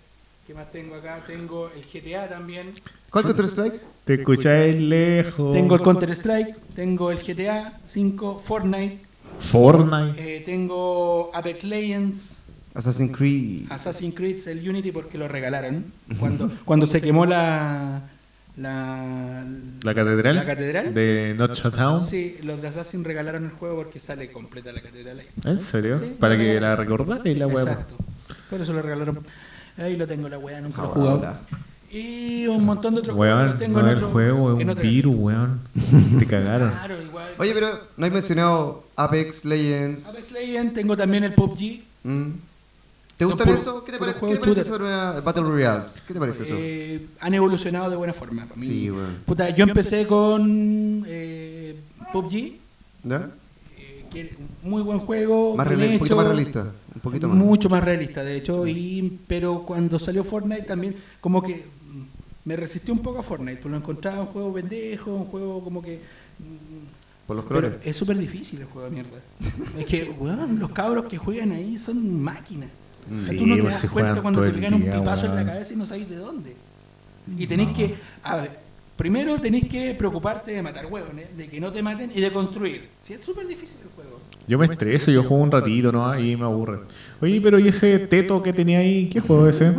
[0.47, 1.21] ¿qué más tengo acá?
[1.27, 2.71] Tengo el GTA también.
[3.09, 3.81] ¿Cuál Counter Strike?
[4.05, 5.51] Te escucháis lejos.
[5.53, 8.99] Tengo el Counter Strike, tengo el GTA 5, Fortnite,
[9.39, 10.37] Fortnite.
[10.37, 12.37] eh, tengo Apex Legends,
[12.73, 13.65] Assassin's Creed.
[13.69, 15.85] Assassin's Creed, el Unity porque lo regalaron.
[16.19, 18.01] Cuando, cuando se quemó la,
[18.57, 19.43] la,
[19.83, 20.35] La catedral.
[20.35, 20.93] la catedral.
[20.93, 22.05] De Notre Dame.
[22.07, 25.27] Sí, los de Assassin regalaron el juego porque sale completa la catedral ahí.
[25.43, 25.99] ¿En serio?
[25.99, 27.63] Sí, Para que la recordáis la hueá.
[27.63, 27.95] Exacto.
[28.49, 29.19] Por eso lo regalaron.
[29.77, 31.17] Ahí lo tengo la weá, nunca lo he Ah, jugado.
[31.17, 31.39] hola.
[31.93, 33.59] Y un montón de otros Weón, juegos.
[33.59, 35.59] tengo no en el otro- juego es un virus, weón.
[36.19, 36.69] Te cagaron.
[36.71, 37.31] Claro, igual.
[37.37, 40.07] Oye, pero no hay mencionado Apex Legends.
[40.07, 41.81] Apex Legends, tengo también el PUBG.
[42.03, 42.29] Mm.
[43.21, 43.83] ¿Te gustan puro- eso?
[43.83, 46.03] ¿Qué te parece, ¿qué te parece sobre uh, Battle Royales?
[46.07, 46.55] ¿Qué te parece eso?
[46.57, 48.45] Eh, han evolucionado de buena forma.
[48.47, 48.65] para mí.
[48.65, 49.17] Sí, weón.
[49.27, 51.75] Puta, yo empecé con eh,
[52.13, 52.53] PUBG,
[53.03, 53.29] ¿Ya?
[54.15, 55.55] eh, muy buen juego.
[55.55, 56.65] Más un poquito más realista.
[56.95, 57.37] Un poquito más.
[57.37, 58.65] Mucho más realista, de hecho.
[58.65, 61.63] Y, pero cuando salió Fortnite también, como que
[62.43, 65.79] me resistí un poco a Fortnite, pues lo encontraba un juego pendejo, un juego como
[65.83, 66.01] que.
[66.39, 67.79] mm, Por los Pero colores.
[67.85, 69.19] es súper difícil el juego de mierda.
[69.77, 72.69] es que, weón, los cabros que juegan ahí son máquinas.
[73.09, 75.35] O sea, Sí, tú no te pues das cuenta cuando te pegan un pipazo en
[75.35, 76.55] la cabeza y no sabéis de dónde.
[77.37, 78.59] Y tenéis que, a ver,
[78.97, 82.89] primero tenéis que preocuparte de matar huevones, de que no te maten y de construir.
[83.07, 84.19] Sí, es súper difícil el juego.
[84.47, 86.17] Yo me estreso, yo juego un ratito, ¿no?
[86.19, 86.79] Y me aburre.
[87.21, 89.07] Oye, pero ¿y ese teto que tenía ahí?
[89.09, 89.73] ¿Qué juego es ese?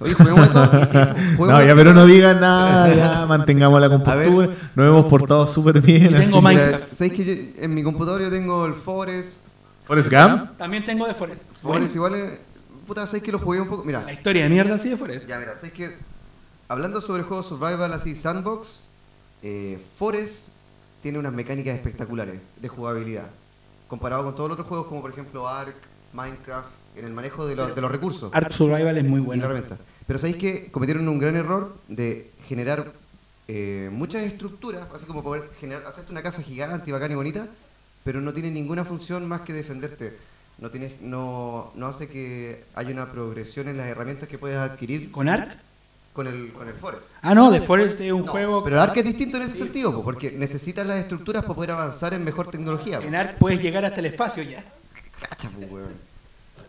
[0.00, 0.66] Oye, juguemos eso.
[1.36, 4.46] Juguemos No, ya, pero no digan nada, ya mantengamos la compostura.
[4.48, 4.56] ver.
[4.74, 6.10] Nos hemos portado súper bien.
[6.10, 6.40] Y tengo.
[6.42, 6.94] Minecraft.
[6.94, 9.46] ¿Sabéis que yo- en mi computador yo tengo el Forest?
[9.84, 10.56] ¿Forrest Gump?
[10.58, 11.42] También tengo de Forest.
[11.62, 12.30] Forest igual es...
[12.86, 13.84] Puta, ¿sabéis que lo jugué un poco?
[13.84, 15.26] Mira, La historia de mierda sí de Forest.
[15.26, 15.96] ya mira, ¿sabéis que
[16.68, 18.84] Hablando sobre juegos survival así, sandbox,
[19.42, 20.54] eh, Forest
[21.02, 23.28] tiene unas mecánicas espectaculares de jugabilidad.
[23.86, 25.74] Comparado con todos los otros juegos como por ejemplo Ark,
[26.14, 28.30] Minecraft, en el manejo de, los- de los recursos.
[28.32, 29.46] Ark Survival es muy bueno.
[30.06, 32.92] Pero sabéis que cometieron un gran error de generar
[33.46, 37.46] eh, muchas estructuras, así como poder generar, hacerte una casa gigante bacana y bonita,
[38.04, 40.16] pero no tiene ninguna función más que defenderte.
[40.58, 45.10] No, tienes, no, no hace que haya una progresión en las herramientas que puedes adquirir
[45.10, 45.56] ¿Con Ark?
[46.12, 47.08] con el, con el Forest.
[47.22, 48.62] Ah, no, de Forest es un No, juego.
[48.62, 52.14] Pero Ark es distinto en ese sentido, po, porque necesitas las estructuras para poder avanzar
[52.14, 53.00] en mejor tecnología.
[53.02, 54.64] En Ark puedes llegar hasta el espacio ya.
[55.28, 56.13] Cacha, weón.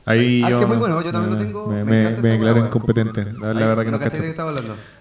[0.07, 2.59] Ahí Ark yo es muy bueno, yo también me- lo tengo, Me, me me, declaro
[2.59, 3.25] incompetente.
[3.33, 4.23] La, la Ahí, verdad que no cacho.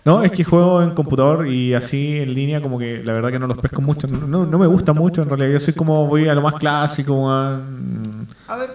[0.05, 3.39] No, es que juego en computador y así en línea como que la verdad que
[3.39, 4.07] no los pesco mucho.
[4.09, 5.51] No, no me gusta mucho en realidad.
[5.53, 7.13] Yo soy como voy a lo más clásico.
[7.27, 8.29] weón.
[8.49, 8.71] A ver,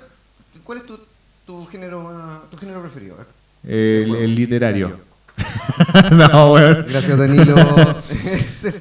[0.63, 0.99] ¿cuál es tu,
[1.47, 3.15] tu género tu género preferido?
[3.19, 3.25] A.
[3.67, 5.08] El, el literario.
[6.11, 6.85] no, weón.
[6.87, 7.55] Gracias, Danilo.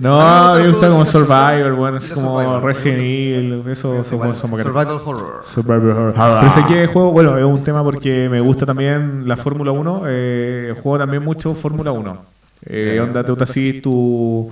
[0.01, 4.35] No, a mí me gusta como Survivor, y es como survival, Resident Evil, eso gusta.
[4.35, 5.41] Survival horror.
[5.45, 6.41] Survivor Horror.
[6.41, 10.03] Pero sé que juego, bueno, es un tema porque me gusta también la Fórmula 1.
[10.07, 12.19] Eh, juego también mucho Fórmula 1.
[12.67, 14.51] Eh, onda, te así tu,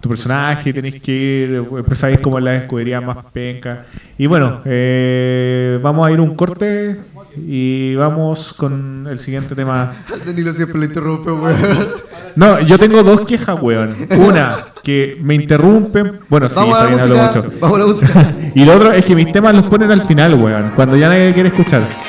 [0.00, 3.84] tu personaje, tenéis que ir, empezáis como en la escudería más penca.
[4.16, 6.96] Y bueno, eh, vamos a ir un corte
[7.46, 9.92] y vamos con el siguiente tema.
[10.24, 11.56] Danilo siempre lo interrumpe, weón.
[12.36, 13.94] No, yo tengo dos quejas, weón.
[14.10, 16.20] Una, que me interrumpen.
[16.28, 17.52] Bueno, sí, Vamos la también hablo mucho.
[17.60, 18.34] Vamos a la música.
[18.54, 20.72] Y lo otro es que mis temas los ponen al final, weón.
[20.74, 22.07] Cuando ya nadie quiere escuchar.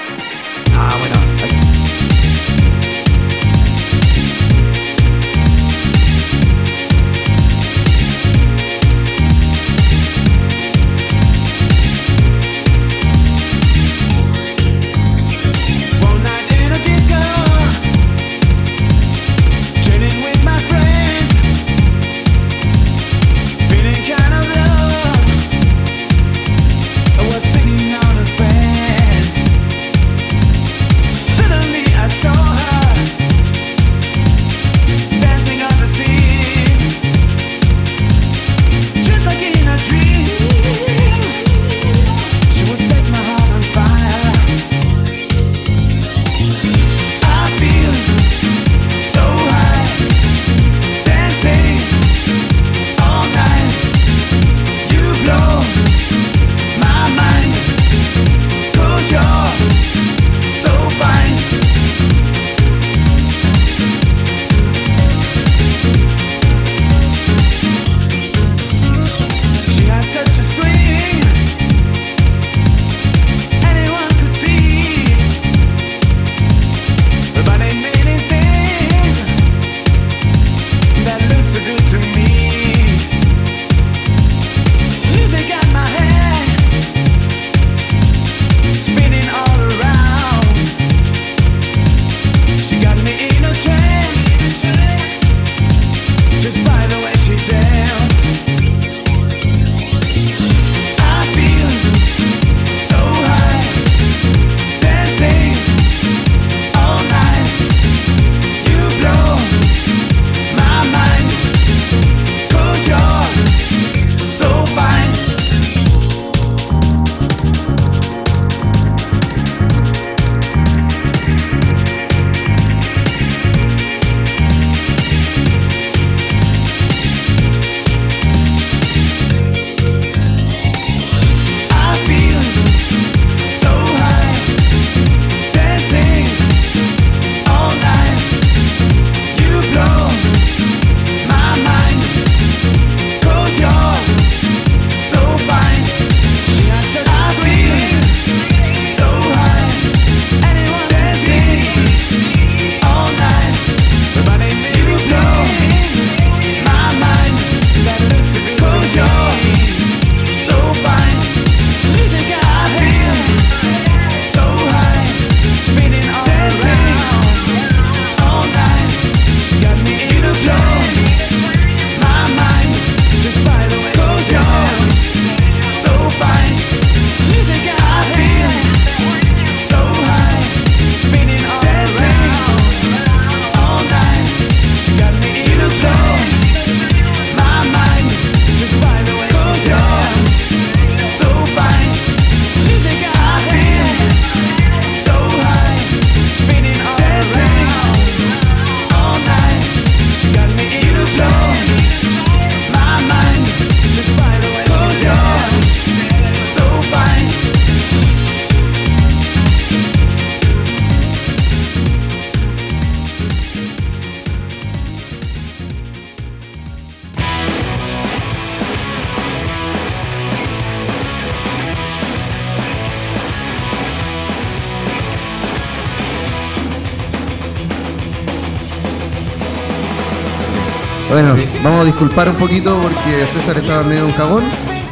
[232.00, 234.46] Disculpar un poquito porque César estaba medio un cagón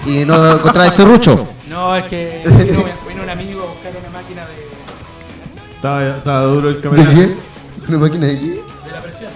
[0.05, 1.47] y no encontraba el serrucho.
[1.69, 4.67] No, es que vino, vino un amigo a buscar una máquina de,
[5.75, 7.15] Estaba, estaba duro el ¿De cameraman.
[7.15, 7.35] qué?
[7.87, 8.45] ¿Una máquina de qué?
[8.47, 9.29] de la presión.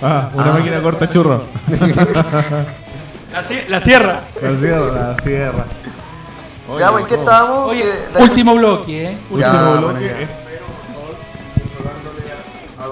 [0.00, 0.52] Ah, una Ah.
[0.54, 1.42] máquina corta churro.
[3.68, 4.22] La, sierra.
[4.40, 5.64] La sierra, la sierra.
[6.78, 7.68] Ya, pues, ¿en qué estábamos?
[7.70, 7.84] Oye,
[8.20, 9.18] último bloque, ¿eh?
[9.30, 9.84] Último Ya, bloque.
[10.14, 10.26] bueno,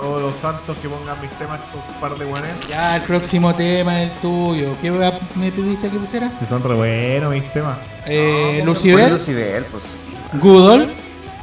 [0.05, 2.51] todos los santos que pongan mis temas estos par de guanes.
[2.69, 4.77] Ya, el próximo tema es el tuyo.
[4.83, 6.31] ¿Qué wea me pediste que pusiera?
[6.39, 7.79] Si son re buenos mis temas.
[8.05, 9.97] Eh, Ponle Lucibel, Lucibel, pues.
[10.35, 10.89] Goodall.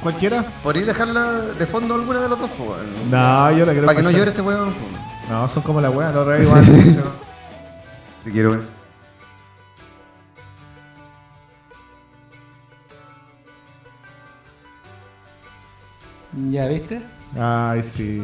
[0.04, 0.46] ¿Cualquiera?
[0.62, 2.70] ¿Podrías dejarla de fondo alguna de los dos, pues?
[2.70, 3.10] weón?
[3.10, 4.14] No, yo la quiero Para que no escuchar.
[4.20, 4.74] llore este weón.
[4.74, 5.32] pues.
[5.32, 6.64] No, son como la wea, no re igual.
[8.24, 8.68] Te quiero, weón.
[16.52, 17.02] Ya, ¿viste?
[17.40, 18.22] Ay, sí.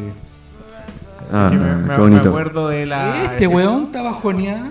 [1.32, 2.30] Ah, me, me- qué me bonito.
[2.30, 3.26] acuerdo de la.
[3.26, 4.66] Este weón está bajoneado.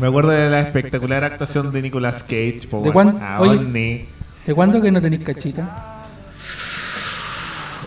[0.00, 2.60] Me acuerdo de la espectacular actuación de Nicolas Cage.
[2.70, 4.06] po, ¿De cuán- Ah, oye?
[4.46, 5.94] ¿De cuándo que no tenéis cachita?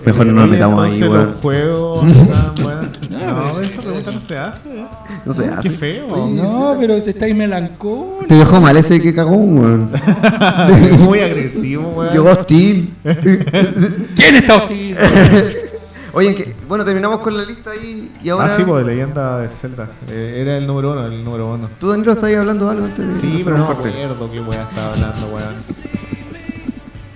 [0.06, 1.34] Mejor no nos Oye, metamos ahí, weón.
[1.42, 2.04] juegos.
[3.12, 4.70] No, esa pregunta no se hace.
[4.80, 4.86] ¿eh?
[5.26, 5.70] No se Qué hace.
[5.70, 6.28] feo.
[6.28, 8.28] No, pero estáis melancólicos.
[8.28, 9.92] Te dejó mal ese que cagó, weón.
[11.02, 12.12] Muy agresivo, weón.
[12.14, 12.94] Llegó hostil.
[13.04, 14.81] ¿Quién está hostil?
[16.14, 18.54] Oye, que, bueno, terminamos con la lista ahí y ahora.
[18.54, 19.90] Ah, sí, pues, leyenda de Zelda.
[20.10, 21.70] Eh, era el número uno, el número uno.
[21.80, 23.16] Tú, Danilo, estabas hablando algo antes de.
[23.16, 25.56] Sí, pero no me acuerdo qué weá estaba hablando, weón.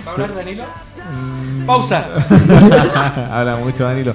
[0.05, 0.63] ¿Va a hablar Danilo?
[1.65, 2.05] Pausa.
[3.31, 4.13] Habla mucho Danilo.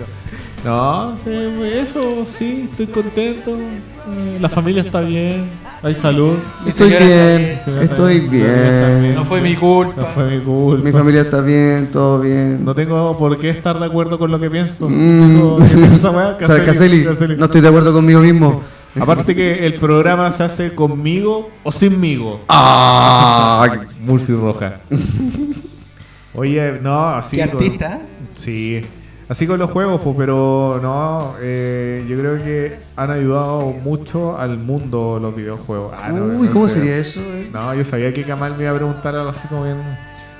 [0.64, 3.56] No, eh, eso sí, estoy contento.
[3.56, 5.44] Eh, La familia está bien,
[5.82, 6.36] hay salud.
[6.66, 9.14] Estoy bien, estoy bien.
[9.14, 9.94] No fue mi culpa.
[10.02, 10.84] No fue mi culpa.
[10.84, 12.62] Mi familia está bien, todo bien.
[12.64, 14.88] No tengo por qué estar de acuerdo con lo que pienso.
[14.88, 15.58] Mm.
[15.58, 15.58] No
[17.46, 18.62] estoy de acuerdo conmigo mismo.
[18.98, 22.40] Aparte que el programa se hace conmigo o sinmigo.
[22.48, 23.66] Ah,
[24.04, 24.80] Murci Roja.
[26.34, 27.36] Oye, no, así.
[27.36, 28.00] ¿Qué con- artista?
[28.34, 28.82] Sí.
[29.30, 34.58] Así con los juegos, pues, pero no, eh, yo creo que han ayudado mucho al
[34.58, 35.94] mundo los videojuegos.
[35.96, 36.80] Ah, no, Uy, no ¿cómo sé.
[36.80, 37.20] sería eso?
[37.20, 37.48] eh?
[37.52, 39.76] No, yo sabía que Kamal me iba a preguntar algo así como bien.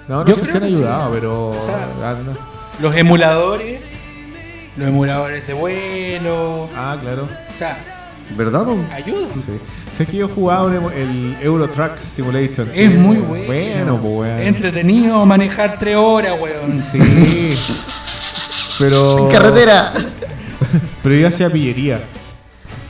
[0.08, 0.76] No, no Yo sé creo si han sí.
[0.76, 1.48] ayudado, pero.
[1.50, 2.32] O sea, ah, no.
[2.82, 3.80] Los emuladores.
[4.76, 6.68] Los emuladores de vuelo.
[6.76, 7.28] Ah, claro.
[7.54, 7.78] O sea,
[8.36, 8.64] ¿Verdad?
[8.64, 8.76] po?
[8.92, 9.28] ayuda.
[9.34, 9.52] Sí.
[9.96, 12.66] Sé que yo he jugado el, Euro Truck Simulator.
[12.74, 13.46] Es muy bueno.
[13.46, 14.40] Bueno, pues, weón.
[14.40, 16.72] Entretenido manejar tres horas, weón.
[16.72, 16.98] Sí.
[18.80, 19.28] Pero.
[19.30, 19.92] Carretera.
[21.02, 22.00] Pero yo hacía pillería.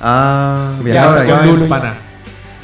[0.00, 1.44] Ah, viajaba ya.
[1.44, 1.94] en pana.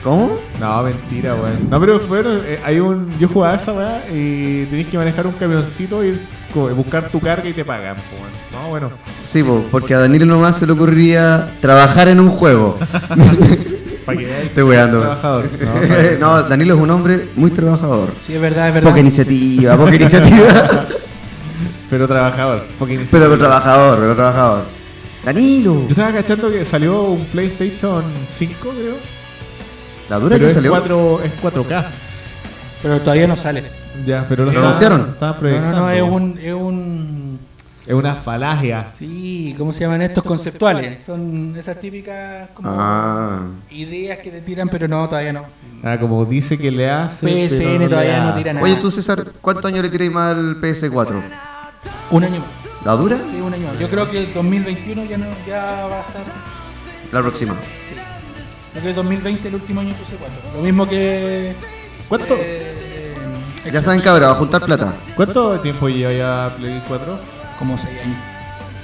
[0.03, 0.39] ¿Cómo?
[0.61, 1.69] No, mentira, weón.
[1.69, 3.11] No, pero bueno, eh, hay un.
[3.19, 6.19] Yo jugaba esa weá y tenés que manejar un camioncito y
[6.55, 8.31] co- buscar tu carga y te pagan, weón.
[8.63, 8.91] No, bueno.
[9.25, 12.79] Sí, po, porque a Danilo nomás se le ocurría trabajar en un juego.
[14.07, 15.01] Para que veáis Estoy weando.
[15.01, 15.49] Trabajador.
[16.21, 18.11] No, No, Danilo es un hombre muy trabajador.
[18.25, 18.89] Sí, es verdad, es verdad.
[18.91, 20.87] Poca iniciativa, poca iniciativa.
[21.91, 22.65] Pero trabajador.
[23.11, 24.65] pero trabajador, pero trabajador.
[25.25, 25.75] Danilo.
[25.83, 28.95] Yo estaba cachando que salió un PlayStation 5, creo.
[30.09, 30.71] La dura Pero que es, salió.
[30.71, 31.85] 4, es 4K.
[32.83, 33.65] Pero todavía no sale.
[34.07, 35.11] Ya, pero lo ¿Lo estaban- anunciaron?
[35.11, 35.77] estaban No, proyectando.
[35.79, 37.39] no, no, es un, es un.
[37.87, 38.89] Es una falagia.
[38.99, 40.99] Sí, ¿cómo se llaman estos conceptuales?
[41.07, 43.43] Son esas típicas como Ah.
[43.71, 45.45] ideas que te tiran, pero no, todavía no.
[45.85, 47.27] Ah, como dice que le hace.
[47.49, 48.39] PSN pero todavía no hace.
[48.39, 48.65] tira nada.
[48.65, 51.23] Oye, tú César, ¿cuántos años le tiráis más al PS4?
[52.11, 52.49] Un año más.
[52.85, 53.19] ¿La dura?
[53.31, 53.79] Sí, un año más.
[53.79, 56.23] Yo creo que el 2021 ya, no, ya va a estar.
[57.13, 57.55] La próxima.
[57.55, 60.39] Yo creo que el 2020 es el último año que puse 4.
[60.57, 61.55] Lo mismo que.
[62.09, 62.37] ¿Cuánto?
[62.39, 63.15] eh,
[63.73, 64.95] Ya saben, cabra, va a juntar plata.
[65.17, 67.19] ¿Cuánto tiempo lleva ya Play 4?
[67.59, 68.17] Como 6 años.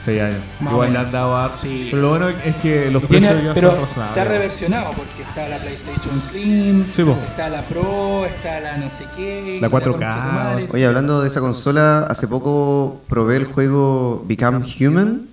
[0.04, 0.40] 6 años.
[0.60, 1.56] Más Igual le han dado a...
[1.60, 1.88] Sí.
[1.90, 4.14] Pero lo bueno es que los tiene- precios ya pero son razonables.
[4.14, 8.86] se ha reversionado porque está la PlayStation Slim, Sí, está la Pro, está la no
[8.90, 9.92] sé qué, La 4K.
[9.92, 10.68] concha de tu madre.
[10.72, 15.28] Oye, hablando de esa consola, hace poco probé el juego Become Human.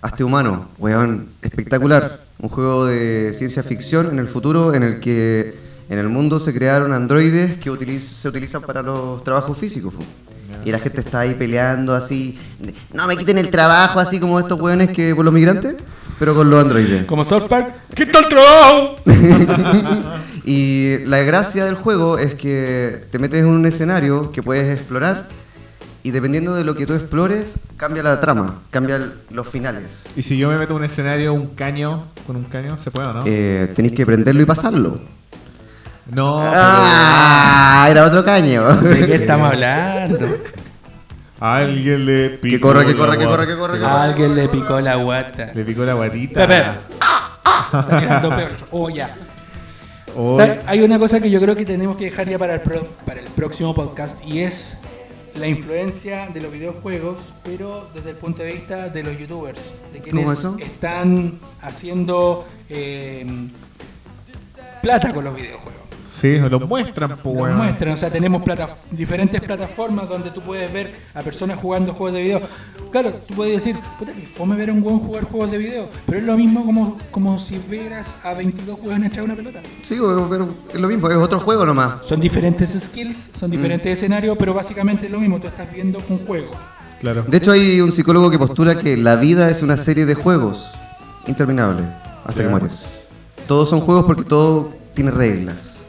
[0.00, 2.20] Hazte humano, weón, espectacular.
[2.38, 5.54] Un juego de ciencia ficción en el futuro en el que
[5.88, 9.94] en el mundo se crearon androides que utiliz- se utilizan para los trabajos físicos.
[10.64, 12.38] Y la gente está ahí peleando así,
[12.92, 15.76] no me quiten el trabajo, así como estos weones que por los migrantes,
[16.18, 17.04] pero con los androides.
[17.06, 18.96] Como South Park, ¡quita el trabajo!
[20.44, 25.28] Y la gracia del juego es que te metes en un escenario que puedes explorar
[26.02, 30.06] y dependiendo de lo que tú explores, cambia la trama, cambia el- los finales.
[30.16, 33.08] Y si yo me meto en un escenario, un caño, con un caño, ¿se puede
[33.08, 33.22] o no?
[33.24, 35.00] Eh, tenéis que prenderlo y pasarlo.
[36.06, 37.86] No, ¡Ah!
[37.90, 38.62] Era otro caño.
[38.80, 40.18] ¿De qué estamos hablando?
[41.40, 43.36] alguien le picó Que corra, que la corra, que guata.
[43.56, 45.50] corra, que corra, alguien le picó la guata.
[45.54, 46.46] Le picó la guatita.
[46.46, 46.64] Pepe.
[47.66, 48.52] Está tirando peor.
[48.70, 49.14] Oh, ya.
[50.66, 53.20] Hay una cosa que yo creo que tenemos que dejar ya para el, pro- para
[53.20, 54.78] el próximo podcast y es
[55.36, 59.58] la influencia de los videojuegos, pero desde el punto de vista de los youtubers,
[59.92, 60.56] de quienes ¿Cómo eso?
[60.60, 63.24] están haciendo eh,
[64.82, 65.81] plata con los videojuegos.
[66.14, 67.56] Sí, lo muestran, pues, Nos weón.
[67.56, 72.12] muestran, o sea, tenemos plata- diferentes plataformas donde tú puedes ver a personas jugando juegos
[72.14, 72.40] de video.
[72.90, 75.88] Claro, tú puedes decir, puta que fome ver a un buen jugar juegos de video,
[76.04, 79.60] pero es lo mismo como, como si vieras a 22 jugadores entrar una pelota.
[79.80, 82.06] Sí, pero pero es lo mismo, es otro juego nomás.
[82.06, 86.18] Son diferentes skills, son diferentes escenarios, pero básicamente es lo mismo, tú estás viendo un
[86.26, 86.50] juego.
[87.00, 87.24] Claro.
[87.26, 90.70] De hecho, hay un psicólogo que postula que la vida es una serie de juegos
[91.26, 91.82] interminable
[92.24, 93.00] hasta que mueres.
[93.48, 95.81] Todos son juegos porque todo tiene reglas.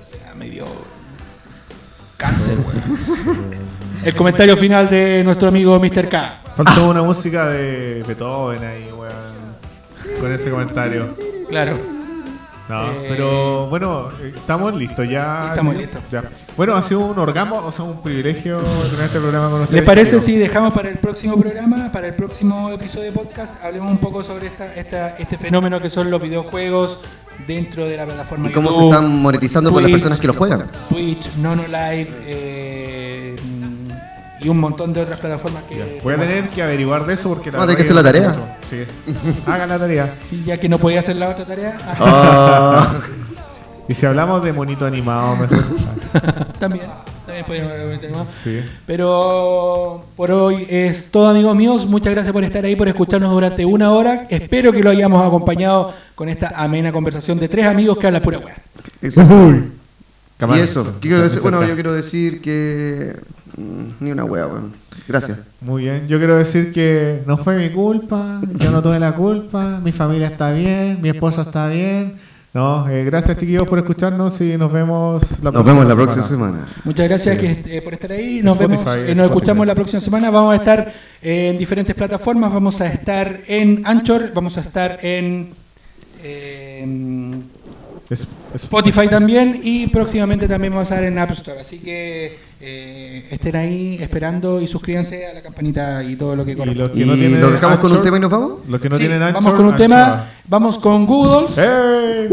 [2.24, 3.63] Cáncer, weón.
[4.05, 6.07] El comentario final de nuestro amigo Mr.
[6.07, 6.39] K.
[6.55, 10.19] Faltó una música de Beethoven ahí, weón.
[10.21, 11.15] Con ese comentario.
[11.49, 11.78] Claro.
[12.69, 15.49] No, Eh, pero bueno, estamos listos ya.
[15.49, 15.82] Estamos ¿sí?
[15.82, 16.01] listos.
[16.09, 16.24] Ya.
[16.55, 19.76] Bueno, ha sido un orgasmo, o sea, un privilegio tener este programa con ustedes.
[19.82, 23.91] ¿Les parece si dejamos para el próximo programa, para el próximo episodio de podcast, hablemos
[23.91, 26.99] un poco sobre esta, esta, este fenómeno que son los videojuegos
[27.48, 30.34] dentro de la plataforma Y cómo se están monetizando por las Twitch, personas que lo
[30.34, 30.64] juegan.
[30.89, 33.36] Twitch, Nono Live eh,
[34.39, 36.00] y un montón de otras plataformas que...
[36.04, 38.08] Voy a tener que averiguar de eso porque la a tener que hacer la no
[38.08, 38.36] tarea.
[38.70, 38.84] Sí.
[39.46, 40.16] Hagan la tarea.
[40.30, 42.94] Sí, ya que no podía hacer la otra tarea, Ah,
[43.88, 45.64] Y si hablamos de monito animado, mejor.
[46.60, 46.86] también,
[47.34, 48.61] también podíamos sí.
[48.86, 51.86] Pero por hoy es todo, amigos míos.
[51.88, 54.27] Muchas gracias por estar ahí, por escucharnos durante una hora.
[54.29, 58.39] Espero que lo hayamos acompañado con esta amena conversación de tres amigos que hablan pura
[58.39, 58.55] weá.
[59.01, 59.53] exacto.
[60.39, 61.41] Y eso, cerca, ¿qué quiero decir?
[61.41, 63.15] bueno, yo quiero decir que
[63.55, 64.73] mm, ni una wea, weón.
[65.07, 65.39] Gracias.
[65.61, 69.79] Muy bien, yo quiero decir que no fue mi culpa, yo no tuve la culpa,
[69.84, 72.15] mi familia está bien, mi esposa está bien.
[72.54, 76.68] No, eh, gracias chiquillos por escucharnos y nos vemos la Nos vemos la próxima semana.
[76.84, 78.41] Muchas gracias que, eh, por estar ahí.
[78.43, 80.30] Nos Spotify, vemos, eh, nos escuchamos la próxima semana.
[80.30, 82.54] Vamos a estar eh, en diferentes plataformas.
[82.54, 85.49] Vamos a estar en Anchor, vamos a estar en
[86.24, 86.86] eh,
[88.12, 88.22] Es-
[88.54, 91.60] es- Spotify también y próximamente también vamos a estar en App Store.
[91.60, 96.53] Así que eh, estén ahí esperando y suscríbanse a la campanita y todo lo que
[96.53, 98.59] Y los que ¿Y no tienen lo dejamos con un tema y nos vamos?
[98.70, 99.88] Los que no Sí, tienen Anchor, vamos con un Anchor.
[99.89, 101.57] tema, vamos con Googles.
[101.57, 102.30] ¡Hey!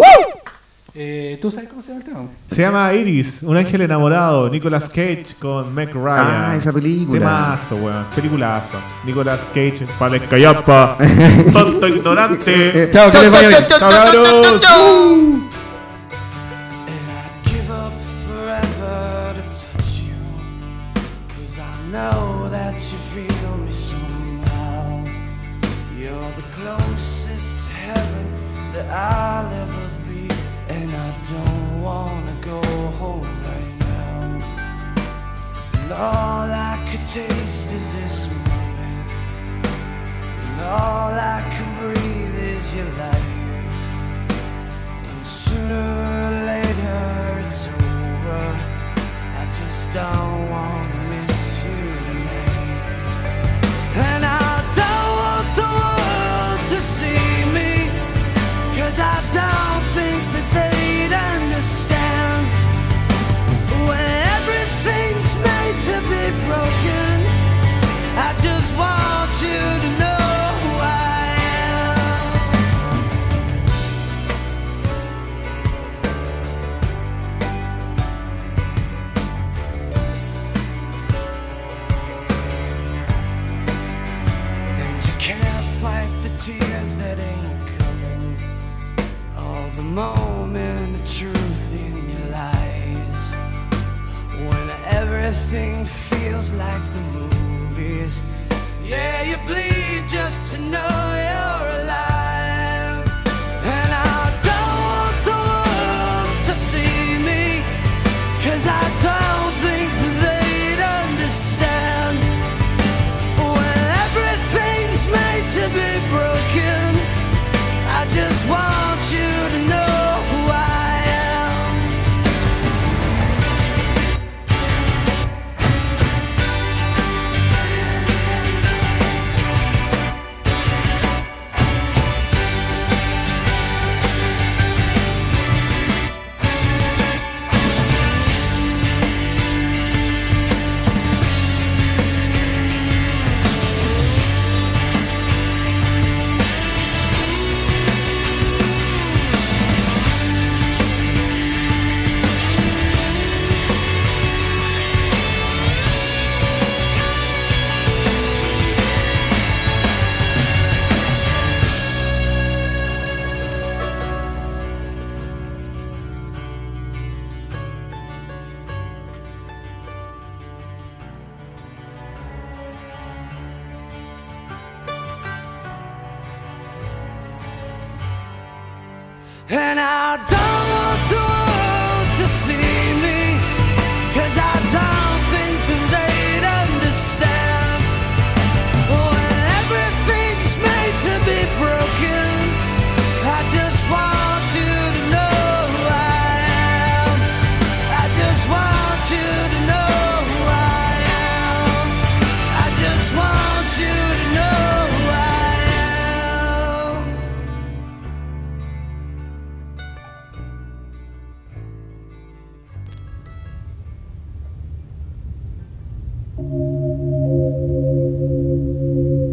[0.95, 2.21] Eh, ¿Tú sabes cómo se llama el tema?
[2.51, 6.17] Se llama Iris, un ángel enamorado, Nicolas Cage con Meg Ryan.
[6.19, 7.19] Ah, esa película.
[7.19, 8.79] Temazo, weón, peliculazo.
[9.05, 10.97] Nicolas Cage, Pales Cayapa,
[11.53, 12.89] tonto ignorante.
[12.93, 13.65] Chao, que les vaya bien.
[13.69, 15.60] Chao,
[28.91, 30.29] I'll ever be.
[30.69, 32.61] And I don't wanna go
[32.99, 34.21] home right now.
[35.81, 39.11] And all I could taste is this moment.
[40.45, 43.71] And all I can breathe is your light.
[45.11, 45.87] And sooner
[46.19, 47.01] or later
[47.47, 48.45] it's over.
[49.41, 51.00] I just don't wanna
[90.31, 93.25] the moment of truth in your lies.
[94.49, 98.21] When everything feels like the movies.
[98.85, 100.93] Yeah, you bleed just to know
[101.27, 101.50] you're